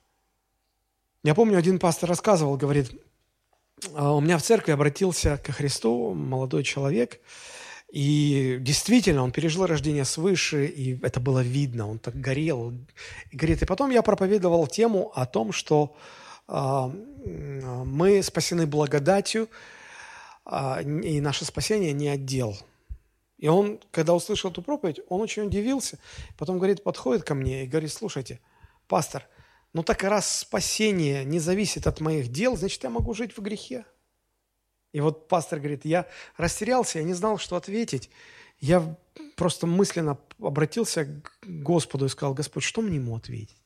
[1.22, 2.90] Я помню, один пастор рассказывал, говорит,
[3.94, 7.20] «А у меня в церкви обратился ко Христу молодой человек,
[7.94, 12.72] и действительно, он пережил рождение свыше, и это было видно, он так горел.
[13.30, 15.96] И говорит, и потом я проповедовал тему о том, что
[16.48, 16.90] э,
[17.24, 19.48] мы спасены благодатью,
[20.44, 22.58] а, и наше спасение не отдел.
[23.38, 25.98] И он, когда услышал эту проповедь, он очень удивился.
[26.38, 28.40] Потом, говорит, подходит ко мне и говорит, слушайте,
[28.86, 29.26] пастор,
[29.72, 33.84] ну так раз спасение не зависит от моих дел, значит, я могу жить в грехе.
[34.92, 36.06] И вот пастор говорит, я
[36.36, 38.10] растерялся, я не знал, что ответить.
[38.60, 38.96] Я
[39.36, 43.60] просто мысленно обратился к Господу и сказал, Господь, что мне ему ответить?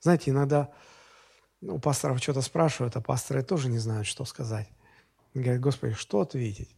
[0.00, 0.72] Знаете, иногда
[1.62, 4.68] у пасторов что-то спрашивают, а пасторы тоже не знают, что сказать.
[5.32, 6.74] И говорят, Господи, что ответить?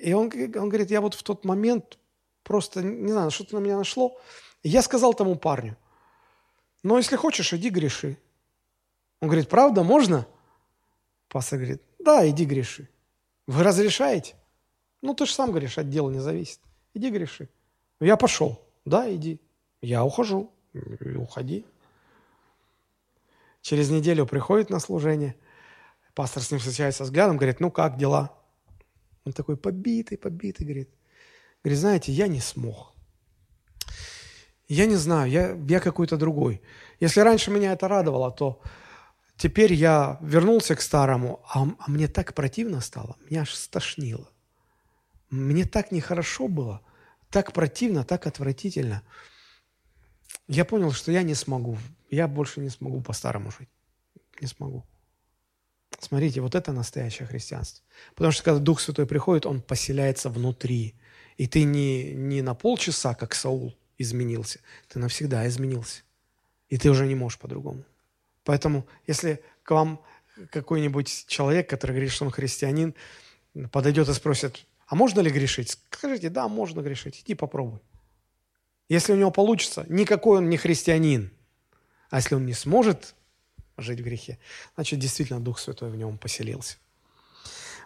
[0.00, 1.98] И он, он говорит, я вот в тот момент
[2.42, 4.18] просто, не знаю, что-то на меня нашло.
[4.62, 5.76] Я сказал тому парню,
[6.82, 8.16] ну, если хочешь, иди греши.
[9.20, 10.26] Он говорит, правда, можно?
[11.28, 12.88] Пастор говорит, да, иди греши.
[13.46, 14.34] Вы разрешаете?
[15.02, 16.60] Ну, ты же сам говоришь, от дела не зависит.
[16.94, 17.48] Иди греши.
[18.00, 18.60] Я пошел.
[18.86, 19.40] Да, иди.
[19.82, 20.50] Я ухожу.
[21.16, 21.66] Уходи.
[23.60, 25.36] Через неделю приходит на служение,
[26.14, 28.39] пастор с ним встречается взглядом, говорит, ну как дела?
[29.24, 30.90] Он такой побитый, побитый, говорит.
[31.62, 32.94] Говорит, знаете, я не смог.
[34.68, 36.62] Я не знаю, я, я какой-то другой.
[37.00, 38.62] Если раньше меня это радовало, то
[39.36, 44.30] теперь я вернулся к старому, а, а мне так противно стало, меня аж стошнило.
[45.28, 46.82] Мне так нехорошо было,
[47.30, 49.02] так противно, так отвратительно.
[50.46, 51.76] Я понял, что я не смогу
[52.10, 53.68] я больше не смогу по-старому жить.
[54.40, 54.84] Не смогу.
[56.00, 57.84] Смотрите, вот это настоящее христианство.
[58.14, 60.94] Потому что когда Дух Святой приходит, Он поселяется внутри.
[61.36, 64.60] И ты не, не на полчаса, как Саул, изменился.
[64.88, 66.02] Ты навсегда изменился.
[66.68, 67.84] И ты уже не можешь по-другому.
[68.44, 70.02] Поэтому, если к вам
[70.50, 72.94] какой-нибудь человек, который говорит, что он христианин,
[73.70, 75.78] подойдет и спросит, а можно ли грешить?
[75.90, 77.80] Скажите, да, можно грешить, иди попробуй.
[78.88, 81.30] Если у него получится, никакой он не христианин–
[82.10, 83.14] а если он не сможет
[83.82, 84.38] жить в грехе,
[84.74, 86.76] значит, действительно Дух Святой в нем поселился.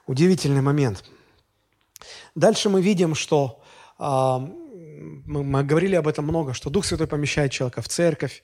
[0.06, 1.04] Удивительный момент.
[2.34, 3.62] Дальше мы видим, что
[3.98, 8.42] мы, мы говорили об этом много, что Дух Святой помещает человека в церковь,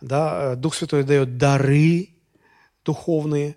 [0.00, 2.10] да, Дух Святой дает дары
[2.84, 3.56] духовные.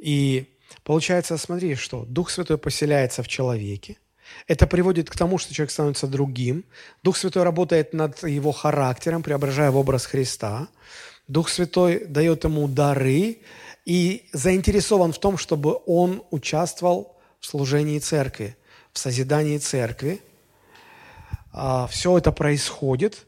[0.00, 3.98] И получается, смотри, что Дух Святой поселяется в человеке,
[4.46, 6.64] это приводит к тому, что человек становится другим.
[7.02, 10.68] Дух Святой работает над его характером, преображая в образ Христа.
[11.30, 13.38] Дух Святой дает ему дары
[13.84, 18.56] и заинтересован в том, чтобы он участвовал в служении церкви,
[18.92, 20.20] в созидании церкви.
[21.52, 23.26] А, все это происходит.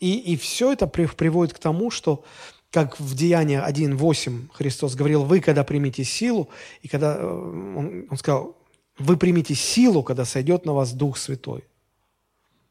[0.00, 2.26] И, и все это приводит к тому, что
[2.70, 6.50] как в Деянии 1.8 Христос говорил, вы, когда примете силу,
[6.82, 8.54] и когда э, он, он сказал,
[8.98, 11.64] вы примите силу, когда сойдет на вас Дух Святой.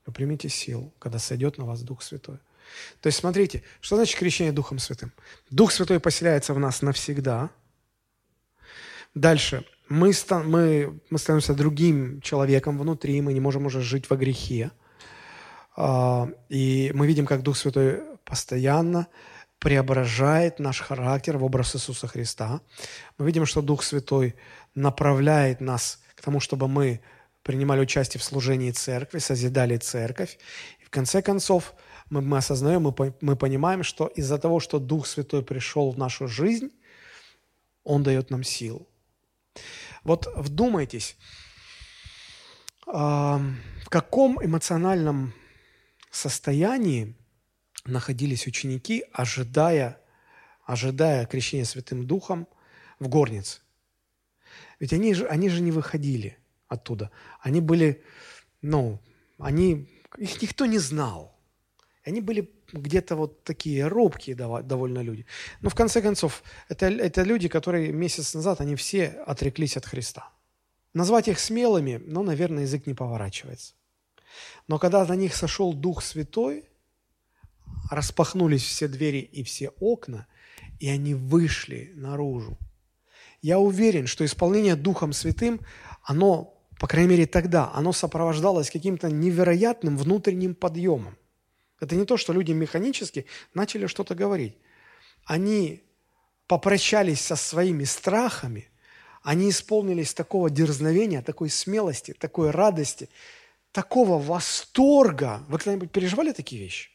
[0.06, 2.38] Вы примите силу, когда сойдет на вас Дух Святой.
[3.02, 5.14] То есть смотрите, что значит крещение Духом Святым?
[5.50, 7.50] Дух Святой поселяется в нас навсегда.
[9.14, 9.66] Дальше.
[9.90, 10.12] Мы,
[10.46, 14.72] мы, мы становимся другим человеком внутри, мы не можем уже жить во грехе.
[15.76, 19.08] А, и мы видим, как Дух Святой постоянно
[19.60, 22.62] преображает наш характер в образ Иисуса Христа.
[23.18, 24.36] Мы видим, что Дух Святой
[24.76, 27.02] направляет нас к тому, чтобы мы
[27.44, 30.38] принимали участие в служении церкви, созидали церковь.
[30.82, 31.74] И в конце концов
[32.10, 36.28] мы, мы осознаем, мы, мы понимаем, что из-за того, что Дух Святой пришел в нашу
[36.28, 36.72] жизнь,
[37.84, 38.88] Он дает нам силу.
[40.04, 41.18] Вот вдумайтесь,
[42.86, 45.34] в каком эмоциональном
[46.12, 47.16] состоянии
[47.86, 50.00] находились ученики, ожидая,
[50.66, 52.48] ожидая крещения Святым Духом
[53.00, 53.62] в горнице.
[54.80, 56.38] Ведь они же, они же не выходили
[56.68, 57.12] оттуда.
[57.42, 58.04] Они были,
[58.62, 59.02] ну,
[59.38, 61.37] они, их никто не знал.
[62.08, 65.26] Они были где-то вот такие робкие довольно люди.
[65.62, 70.30] Но в конце концов, это, это люди, которые месяц назад, они все отреклись от Христа.
[70.94, 73.74] Назвать их смелыми, ну, наверное, язык не поворачивается.
[74.68, 76.64] Но когда на них сошел Дух Святой,
[77.92, 80.28] распахнулись все двери и все окна,
[80.80, 82.58] и они вышли наружу
[83.42, 85.62] я уверен, что исполнение Духом Святым,
[86.04, 91.18] оно, по крайней мере тогда, оно сопровождалось каким-то невероятным внутренним подъемом.
[91.80, 94.56] Это не то, что люди механически начали что-то говорить.
[95.26, 95.84] Они
[96.48, 98.70] попрощались со своими страхами,
[99.22, 103.10] они исполнились такого дерзновения, такой смелости, такой радости,
[103.72, 105.44] такого восторга.
[105.50, 106.90] Вы когда-нибудь переживали такие вещи?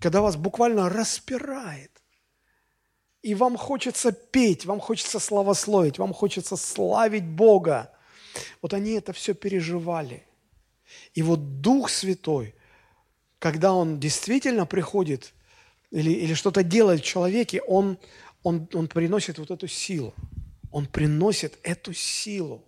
[0.00, 1.90] Когда вас буквально распирает
[3.22, 7.90] и вам хочется петь, вам хочется славословить, вам хочется славить Бога.
[8.60, 10.26] Вот они это все переживали.
[11.14, 12.54] И вот Дух Святой,
[13.44, 15.34] когда Он действительно приходит
[15.90, 17.98] или, или что-то делает в человеке, он,
[18.42, 20.14] он, он приносит вот эту силу.
[20.70, 22.64] Он приносит эту силу.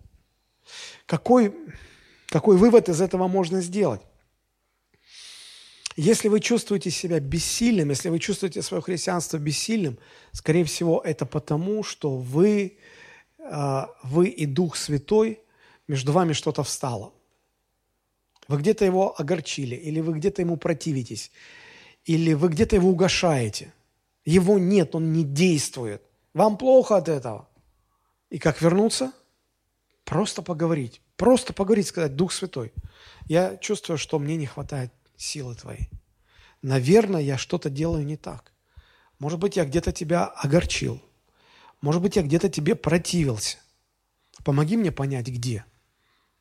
[1.07, 1.51] Какой,
[2.27, 4.01] какой вывод из этого можно сделать?
[5.95, 9.97] Если вы чувствуете себя бессильным, если вы чувствуете свое христианство бессильным,
[10.31, 12.77] скорее всего, это потому, что вы,
[13.39, 15.39] а, вы и Дух Святой,
[15.87, 17.13] между вами что-то встало.
[18.47, 21.31] Вы где-то его огорчили, или вы где-то ему противитесь,
[22.05, 23.73] или вы где-то его угошаете.
[24.25, 26.01] Его нет, он не действует.
[26.33, 27.47] Вам плохо от этого.
[28.29, 29.11] И как вернуться?
[30.03, 31.01] Просто поговорить.
[31.15, 32.71] Просто поговорить, сказать, Дух Святой,
[33.25, 35.89] я чувствую, что мне не хватает силы Твоей.
[36.61, 38.53] Наверное, я что-то делаю не так.
[39.19, 41.01] Может быть, я где-то тебя огорчил.
[41.81, 43.57] Может быть, я где-то тебе противился.
[44.43, 45.65] Помоги мне понять, где.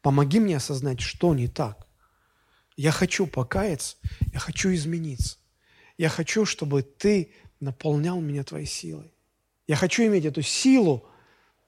[0.03, 1.86] Помоги мне осознать, что не так.
[2.77, 3.97] Я хочу покаяться,
[4.33, 5.39] я хочу измениться.
[5.97, 9.11] Я хочу, чтобы ты наполнял меня твоей силой.
[9.67, 11.09] Я хочу иметь эту силу,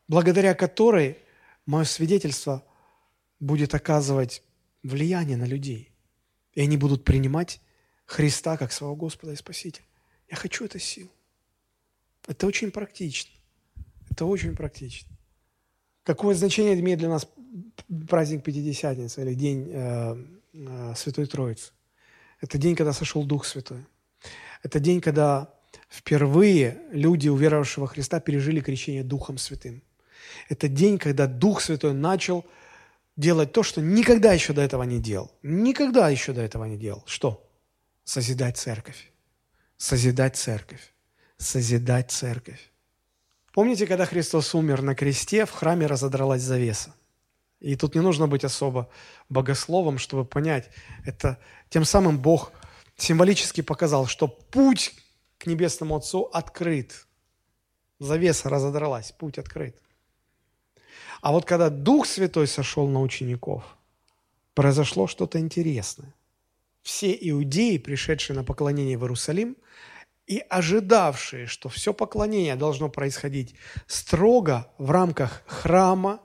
[0.06, 1.18] благодаря которой
[1.64, 2.62] мое свидетельство
[3.40, 4.42] будет оказывать
[4.82, 5.90] влияние на людей.
[6.52, 7.60] И они будут принимать
[8.04, 9.84] Христа как своего Господа и Спасителя.
[10.28, 11.10] Я хочу эту силу.
[12.26, 13.30] Это очень практично.
[14.10, 15.08] Это очень практично.
[16.02, 17.28] Какое значение имеет для нас
[18.08, 20.37] праздник Пятидесятницы или день э,
[20.96, 21.72] Святой Троицы?
[22.40, 23.84] Это день, когда сошел Дух Святой.
[24.62, 25.54] Это день, когда
[25.88, 29.82] впервые люди, уверовавшие во Христа, пережили крещение Духом Святым.
[30.48, 32.44] Это день, когда Дух Святой начал
[33.16, 35.32] делать то, что никогда еще до этого не делал.
[35.42, 37.02] Никогда еще до этого не делал.
[37.06, 37.48] Что?
[38.04, 39.10] Созидать церковь.
[39.76, 40.92] Созидать церковь.
[41.36, 42.72] Созидать церковь.
[43.52, 46.94] Помните, когда Христос умер на кресте, в храме разодралась завеса?
[47.60, 48.88] И тут не нужно быть особо
[49.28, 50.70] богословом, чтобы понять,
[51.04, 51.38] это
[51.70, 52.52] тем самым Бог
[52.96, 54.94] символически показал, что путь
[55.38, 57.06] к Небесному Отцу открыт.
[57.98, 59.76] Завеса разодралась, путь открыт.
[61.20, 63.64] А вот когда Дух Святой сошел на учеников,
[64.54, 66.14] произошло что-то интересное.
[66.82, 69.56] Все иудеи, пришедшие на поклонение в Иерусалим,
[70.26, 73.54] и ожидавшие, что все поклонение должно происходить
[73.86, 76.20] строго в рамках храма,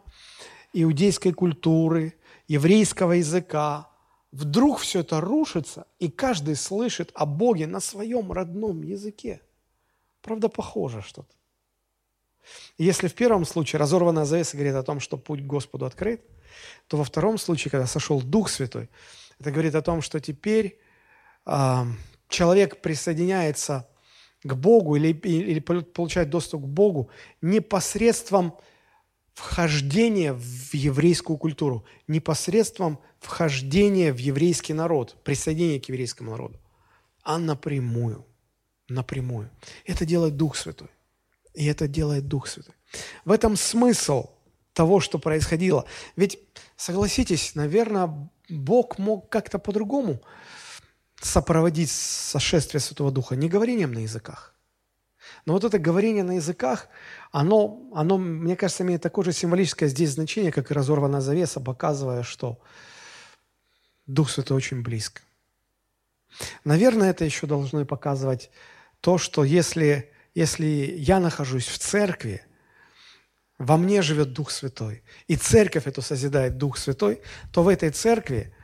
[0.74, 2.16] иудейской культуры,
[2.48, 3.90] еврейского языка,
[4.32, 9.42] вдруг все это рушится, и каждый слышит о Боге на своем родном языке.
[10.22, 11.34] Правда, похоже что-то.
[12.78, 16.22] Если в первом случае разорванная завеса говорит о том, что путь к Господу открыт,
[16.88, 18.90] то во втором случае, когда сошел Дух Святой,
[19.40, 20.80] это говорит о том, что теперь
[21.46, 21.84] э,
[22.28, 23.88] человек присоединяется
[24.44, 27.10] к Богу или, или получает доступ к Богу
[27.42, 28.58] непосредством
[29.34, 36.60] вхождения в еврейскую культуру, непосредством вхождения в еврейский народ, присоединение к еврейскому народу,
[37.24, 38.26] а напрямую.
[38.90, 39.50] Напрямую.
[39.86, 40.90] Это делает Дух Святой.
[41.54, 42.76] И это делает Дух Святой.
[43.26, 44.30] В этом смысл
[44.74, 45.86] того, что происходило.
[46.16, 46.40] Ведь,
[46.76, 50.22] согласитесь, наверное, Бог мог как-то по-другому
[51.22, 54.53] сопроводить сошествие Святого Духа, не говорением на языках.
[55.46, 56.88] Но вот это говорение на языках,
[57.32, 62.24] оно, оно, мне кажется, имеет такое же символическое здесь значение, как и разорванная завеса, показывая,
[62.24, 62.60] что
[64.08, 65.22] Дух Святой очень близко.
[66.64, 68.50] Наверное, это еще должно и показывать
[69.02, 70.66] то, что если если
[70.98, 72.42] я нахожусь в церкви,
[73.60, 77.22] во мне живет Дух Святой, и церковь эту созидает Дух Святой,
[77.52, 78.56] то в этой церкви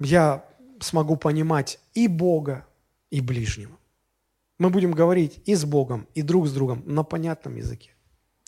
[0.00, 0.44] я
[0.80, 2.66] смогу понимать и Бога,
[3.10, 3.78] и ближнего.
[4.64, 7.90] Мы будем говорить и с Богом, и друг с другом на понятном языке.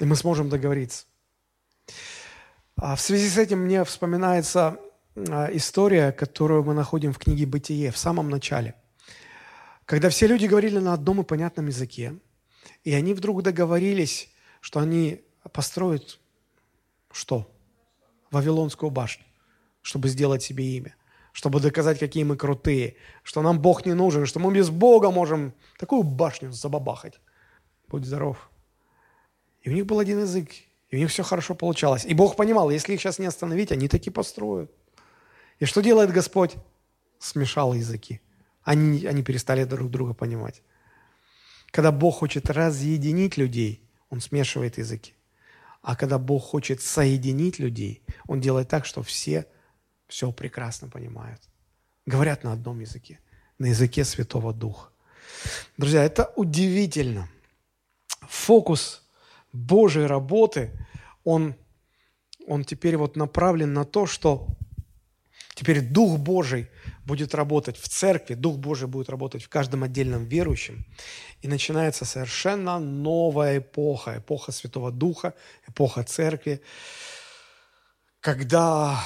[0.01, 1.05] И мы сможем договориться.
[2.77, 4.79] А в связи с этим мне вспоминается
[5.17, 8.75] а, история, которую мы находим в книге «Бытие» в самом начале–
[9.87, 12.19] когда все люди говорили на одном и понятном языке,
[12.83, 14.29] и они вдруг договорились,
[14.61, 16.19] что они построят
[17.13, 17.49] что?
[18.33, 19.25] Вавилонскую башню,
[19.83, 20.97] чтобы сделать себе имя,
[21.37, 25.53] чтобы доказать, какие мы крутые, что нам Бог не нужен, что мы без Бога можем
[25.79, 27.21] такую башню забабахать.
[27.89, 28.51] Будь здоров.
[29.61, 30.49] И у них был один язык,
[30.89, 32.07] и у них все хорошо получалось.
[32.07, 34.71] И Бог понимал, если их сейчас не остановить, они таки построят.
[35.59, 36.57] И что делает Господь?
[37.19, 38.23] Смешал языки.
[38.63, 40.63] Они, они перестали друг друга понимать.
[41.71, 45.13] Когда Бог хочет разъединить людей, Он смешивает языки.
[45.83, 49.47] А когда Бог хочет соединить людей, Он делает так, что все
[50.09, 51.41] все прекрасно понимают.
[52.07, 53.19] Говорят на одном языке,
[53.59, 54.89] на языке Святого Духа.
[55.77, 57.29] Друзья, это удивительно.
[58.23, 59.03] Фокус
[59.53, 60.71] Божьей работы,
[61.25, 61.55] он,
[62.47, 64.49] он теперь вот направлен на то, что
[65.57, 66.69] Теперь Дух Божий
[67.07, 70.85] будет работать в церкви, Дух Божий будет работать в каждом отдельном верующем.
[71.41, 75.33] И начинается совершенно новая эпоха, эпоха Святого Духа,
[75.67, 76.61] эпоха церкви,
[78.21, 79.03] когда,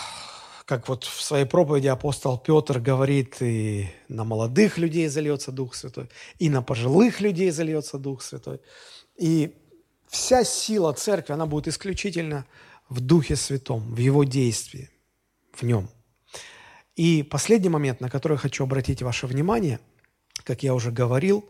[0.70, 6.08] как вот в своей проповеди апостол Петр говорит, и на молодых людей зальется Дух Святой,
[6.38, 8.60] и на пожилых людей зальется Дух Святой.
[9.16, 9.52] И
[10.08, 12.46] вся сила церкви, она будет исключительно
[12.88, 14.88] в Духе Святом, в Его действии,
[15.52, 15.88] в Нем–
[16.96, 19.80] и последний момент, на который хочу обратить ваше внимание,
[20.44, 21.48] как я уже говорил,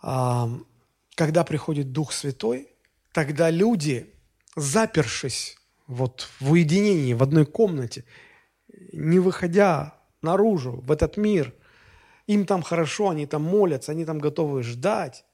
[0.00, 2.68] когда приходит Дух Святой,
[3.12, 4.12] тогда люди,
[4.56, 5.56] запершись
[5.86, 8.04] вот в уединении, в одной комнате,
[8.92, 11.54] не выходя наружу, в этот мир,
[12.26, 15.24] им там хорошо, они там молятся, они там готовы ждать.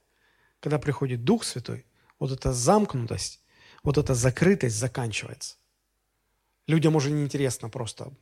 [0.60, 1.86] Когда приходит Дух Святой,
[2.18, 3.40] вот эта замкнутость,
[3.82, 5.56] вот эта закрытость заканчивается.
[6.66, 8.12] Людям уже неинтересно просто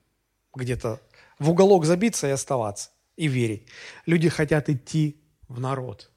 [0.54, 1.00] где-то
[1.38, 3.66] в уголок забиться и оставаться, и верить.
[4.06, 6.10] Люди хотят идти в народ.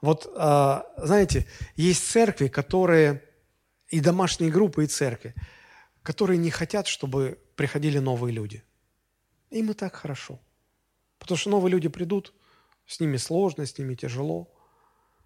[0.00, 1.46] Вот, а, знаете,
[1.76, 3.22] есть церкви, которые,
[3.88, 5.34] и домашние группы, и церкви,
[6.02, 8.62] которые не хотят, чтобы приходили новые люди.
[9.50, 10.40] Им и так хорошо.
[11.18, 12.34] Потому что новые люди придут,
[12.86, 14.50] с ними сложно, с ними тяжело.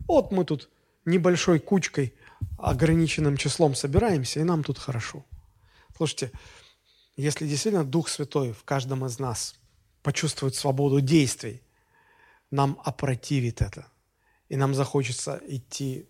[0.07, 0.71] Вот мы тут
[1.05, 2.15] небольшой кучкой,
[2.59, 5.25] ограниченным числом собираемся, и нам тут хорошо.
[5.97, 6.31] Слушайте,
[7.17, 9.55] если действительно Дух Святой в каждом из нас
[10.03, 11.63] почувствует свободу действий,
[12.51, 13.87] нам опротивит это.
[14.49, 16.07] И нам захочется идти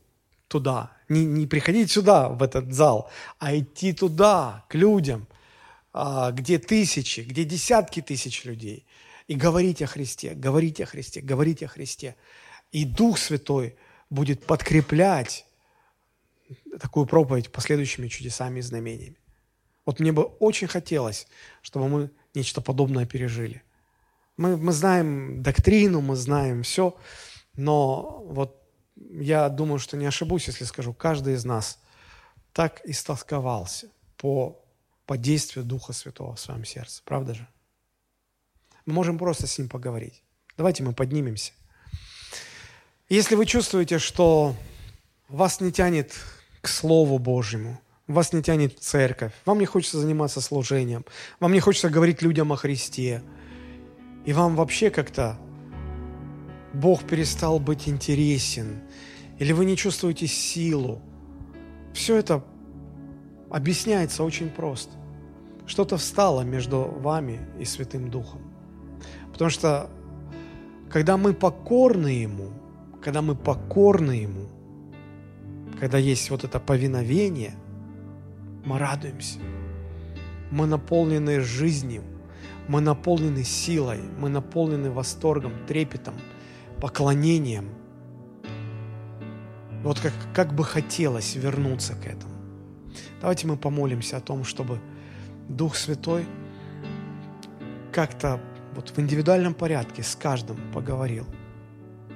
[0.53, 0.93] туда.
[1.09, 5.27] Не, не приходить сюда, в этот зал, а идти туда, к людям,
[5.93, 8.85] а, где тысячи, где десятки тысяч людей.
[9.29, 12.17] И говорить о Христе, говорить о Христе, говорить о Христе.
[12.71, 13.77] И Дух Святой
[14.11, 15.47] будет подкреплять
[16.79, 19.17] такую проповедь последующими чудесами и знамениями.
[19.87, 21.27] Вот мне бы очень хотелось,
[21.63, 23.63] чтобы мы нечто подобное пережили.
[24.37, 26.95] Мы, мы знаем доктрину, мы знаем все,
[27.57, 28.62] но вот
[29.11, 31.79] я думаю, что не ошибусь, если скажу, каждый из нас
[32.53, 34.61] так истолковался по,
[35.07, 37.03] по действию Духа Святого в своем сердце.
[37.05, 37.47] Правда же?
[38.87, 40.23] Мы можем просто с Ним поговорить.
[40.57, 41.53] Давайте мы поднимемся.
[43.09, 44.55] Если вы чувствуете, что
[45.29, 46.13] вас не тянет
[46.61, 51.05] к Слову Божьему– вас не тянет в церковь, вам не хочется заниматься служением,
[51.41, 53.23] вам не хочется говорить людям о Христе,
[54.25, 55.39] и вам вообще как-то
[56.73, 58.81] Бог перестал быть интересен,
[59.39, 61.01] или вы не чувствуете силу,
[61.93, 62.45] все это
[63.51, 64.93] объясняется очень просто.
[65.67, 68.41] Что-то встало между вами и Святым Духом.
[69.33, 69.91] Потому что
[70.91, 72.51] когда мы покорны Ему,
[73.03, 74.49] когда мы покорны Ему,
[75.79, 77.55] когда есть вот это повиновение–
[78.65, 79.39] мы радуемся.
[80.51, 82.05] Мы наполнены жизнью,
[82.69, 86.15] мы наполнены силой, мы наполнены восторгом, трепетом,
[86.83, 87.69] поклонением.
[89.85, 92.35] Вот как, как бы хотелось вернуться к этому.
[93.21, 94.81] Давайте мы помолимся о том, чтобы
[95.49, 96.27] Дух Святой
[97.93, 98.41] как-то
[98.75, 101.25] вот в индивидуальном порядке с каждым поговорил.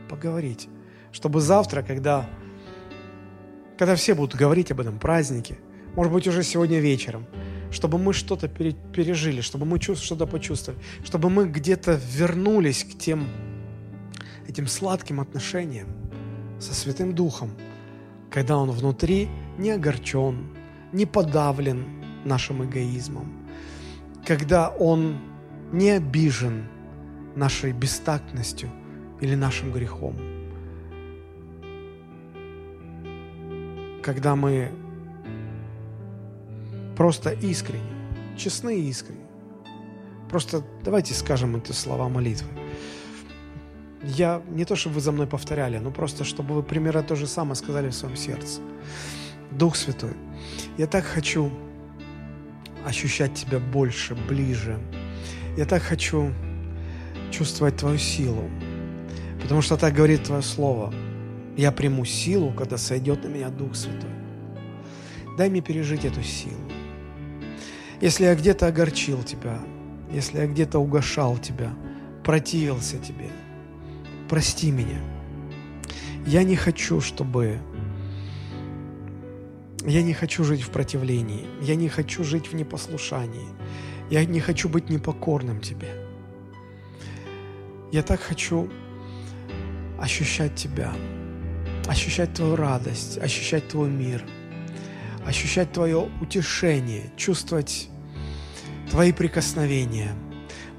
[0.08, 0.68] Поговорить.
[1.12, 2.28] Чтобы завтра, когда,
[3.78, 5.58] когда все будут говорить об этом празднике,
[5.94, 7.26] может быть, уже сегодня вечером,
[7.70, 13.28] чтобы мы что-то пережили, чтобы мы что-то почувствовали, чтобы мы где-то вернулись к тем
[14.56, 15.86] этим сладким отношениям
[16.58, 17.50] со Святым Духом,
[18.30, 19.28] когда Он внутри
[19.58, 20.48] не огорчен,
[20.92, 21.84] не подавлен
[22.24, 23.46] нашим эгоизмом,
[24.26, 25.18] когда Он
[25.72, 26.64] не обижен
[27.34, 28.70] нашей бестактностью
[29.20, 30.16] или нашим грехом,
[34.02, 34.72] когда мы
[36.96, 37.84] Просто искренне,
[38.38, 39.26] честны и искренне.
[40.30, 42.48] Просто давайте скажем эти слова молитвы.
[44.02, 47.26] Я не то, чтобы вы за мной повторяли, но просто, чтобы вы примерно то же
[47.26, 48.60] самое сказали в своем сердце.
[49.50, 50.12] Дух Святой,
[50.76, 51.50] я так хочу
[52.84, 54.78] ощущать Тебя больше, ближе.
[55.56, 56.32] Я так хочу
[57.30, 58.50] чувствовать Твою силу,
[59.42, 60.92] потому что так говорит Твое Слово.
[61.56, 64.10] Я приму силу, когда сойдет на меня Дух Святой.
[65.38, 66.60] Дай мне пережить эту силу.
[68.00, 69.58] Если я где-то огорчил тебя,
[70.12, 71.72] если я где-то угошал тебя,
[72.22, 73.30] противился тебе,
[74.28, 75.00] прости меня.
[76.26, 77.58] Я не хочу, чтобы...
[79.84, 81.46] Я не хочу жить в противлении.
[81.62, 83.48] Я не хочу жить в непослушании.
[84.10, 85.88] Я не хочу быть непокорным тебе.
[87.92, 88.68] Я так хочу
[89.98, 90.92] ощущать тебя,
[91.86, 94.24] ощущать твою радость, ощущать твой мир–
[95.26, 97.88] ощущать Твое утешение, чувствовать
[98.90, 100.12] Твои прикосновения,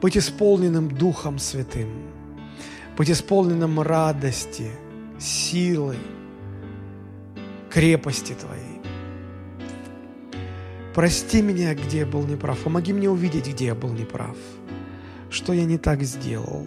[0.02, 2.06] быть исполненным Духом Святым,
[2.98, 4.72] быть исполненным радости,
[5.19, 5.95] силы,
[7.69, 8.82] крепости Твоей.
[10.95, 12.57] Прости меня, где я был неправ.
[12.60, 14.36] Помоги мне увидеть, где я был неправ.
[15.30, 16.65] Что я не так сделал.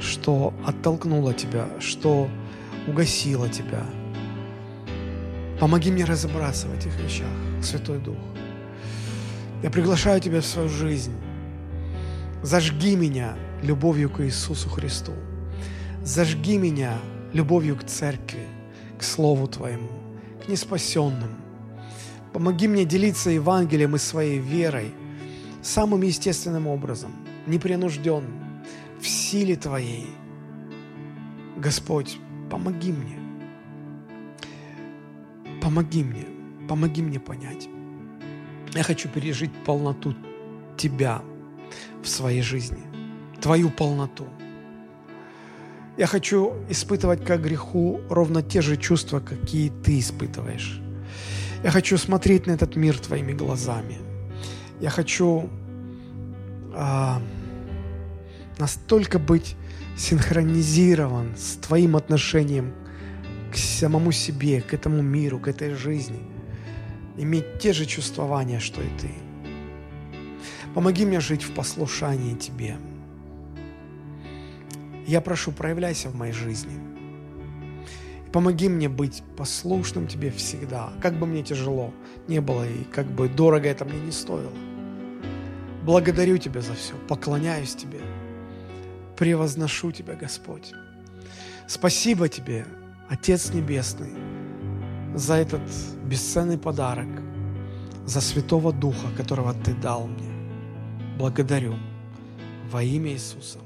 [0.00, 2.28] Что оттолкнуло Тебя, что
[2.88, 3.84] угасило Тебя.
[5.60, 7.28] Помоги мне разобраться в этих вещах,
[7.62, 8.16] Святой Дух.
[9.62, 11.14] Я приглашаю Тебя в свою жизнь.
[12.42, 15.12] Зажги меня любовью к Иисусу Христу.
[16.02, 16.98] Зажги меня
[17.32, 18.46] любовью к Церкви,
[18.98, 19.90] к Слову Твоему,
[20.44, 21.36] к неспасенным.
[22.32, 24.92] Помоги мне делиться Евангелием и своей верой
[25.62, 27.12] самым естественным образом,
[27.46, 28.62] непринужденным,
[29.00, 30.08] в силе Твоей.
[31.56, 32.18] Господь,
[32.50, 33.18] помоги мне.
[35.60, 36.26] Помоги мне,
[36.68, 37.68] помоги мне понять.
[38.74, 40.14] Я хочу пережить полноту
[40.76, 41.22] Тебя
[42.02, 42.82] в своей жизни,
[43.40, 44.26] Твою полноту.
[45.96, 50.80] Я хочу испытывать к греху ровно те же чувства, какие Ты испытываешь.
[51.62, 53.98] Я хочу смотреть на этот мир Твоими глазами.
[54.80, 55.50] Я хочу
[56.74, 57.20] а,
[58.58, 59.56] настолько быть
[59.96, 62.72] синхронизирован с Твоим отношением
[63.52, 66.20] к самому себе, к этому миру, к этой жизни.
[67.18, 69.10] Иметь те же чувствования, что и Ты.
[70.74, 72.76] Помоги мне жить в послушании Тебе.
[75.10, 76.78] Я прошу, проявляйся в моей жизни.
[78.32, 81.92] Помоги мне быть послушным Тебе всегда, как бы мне тяжело
[82.28, 84.52] не было и как бы дорого это мне не стоило.
[85.84, 87.98] Благодарю Тебя за все, поклоняюсь Тебе,
[89.16, 90.72] превозношу Тебя, Господь.
[91.66, 92.64] Спасибо Тебе,
[93.08, 94.12] Отец Небесный,
[95.16, 95.62] за этот
[96.04, 97.08] бесценный подарок,
[98.06, 100.30] за Святого Духа, которого Ты дал мне.
[101.18, 101.74] Благодарю
[102.70, 103.58] во имя Иисуса.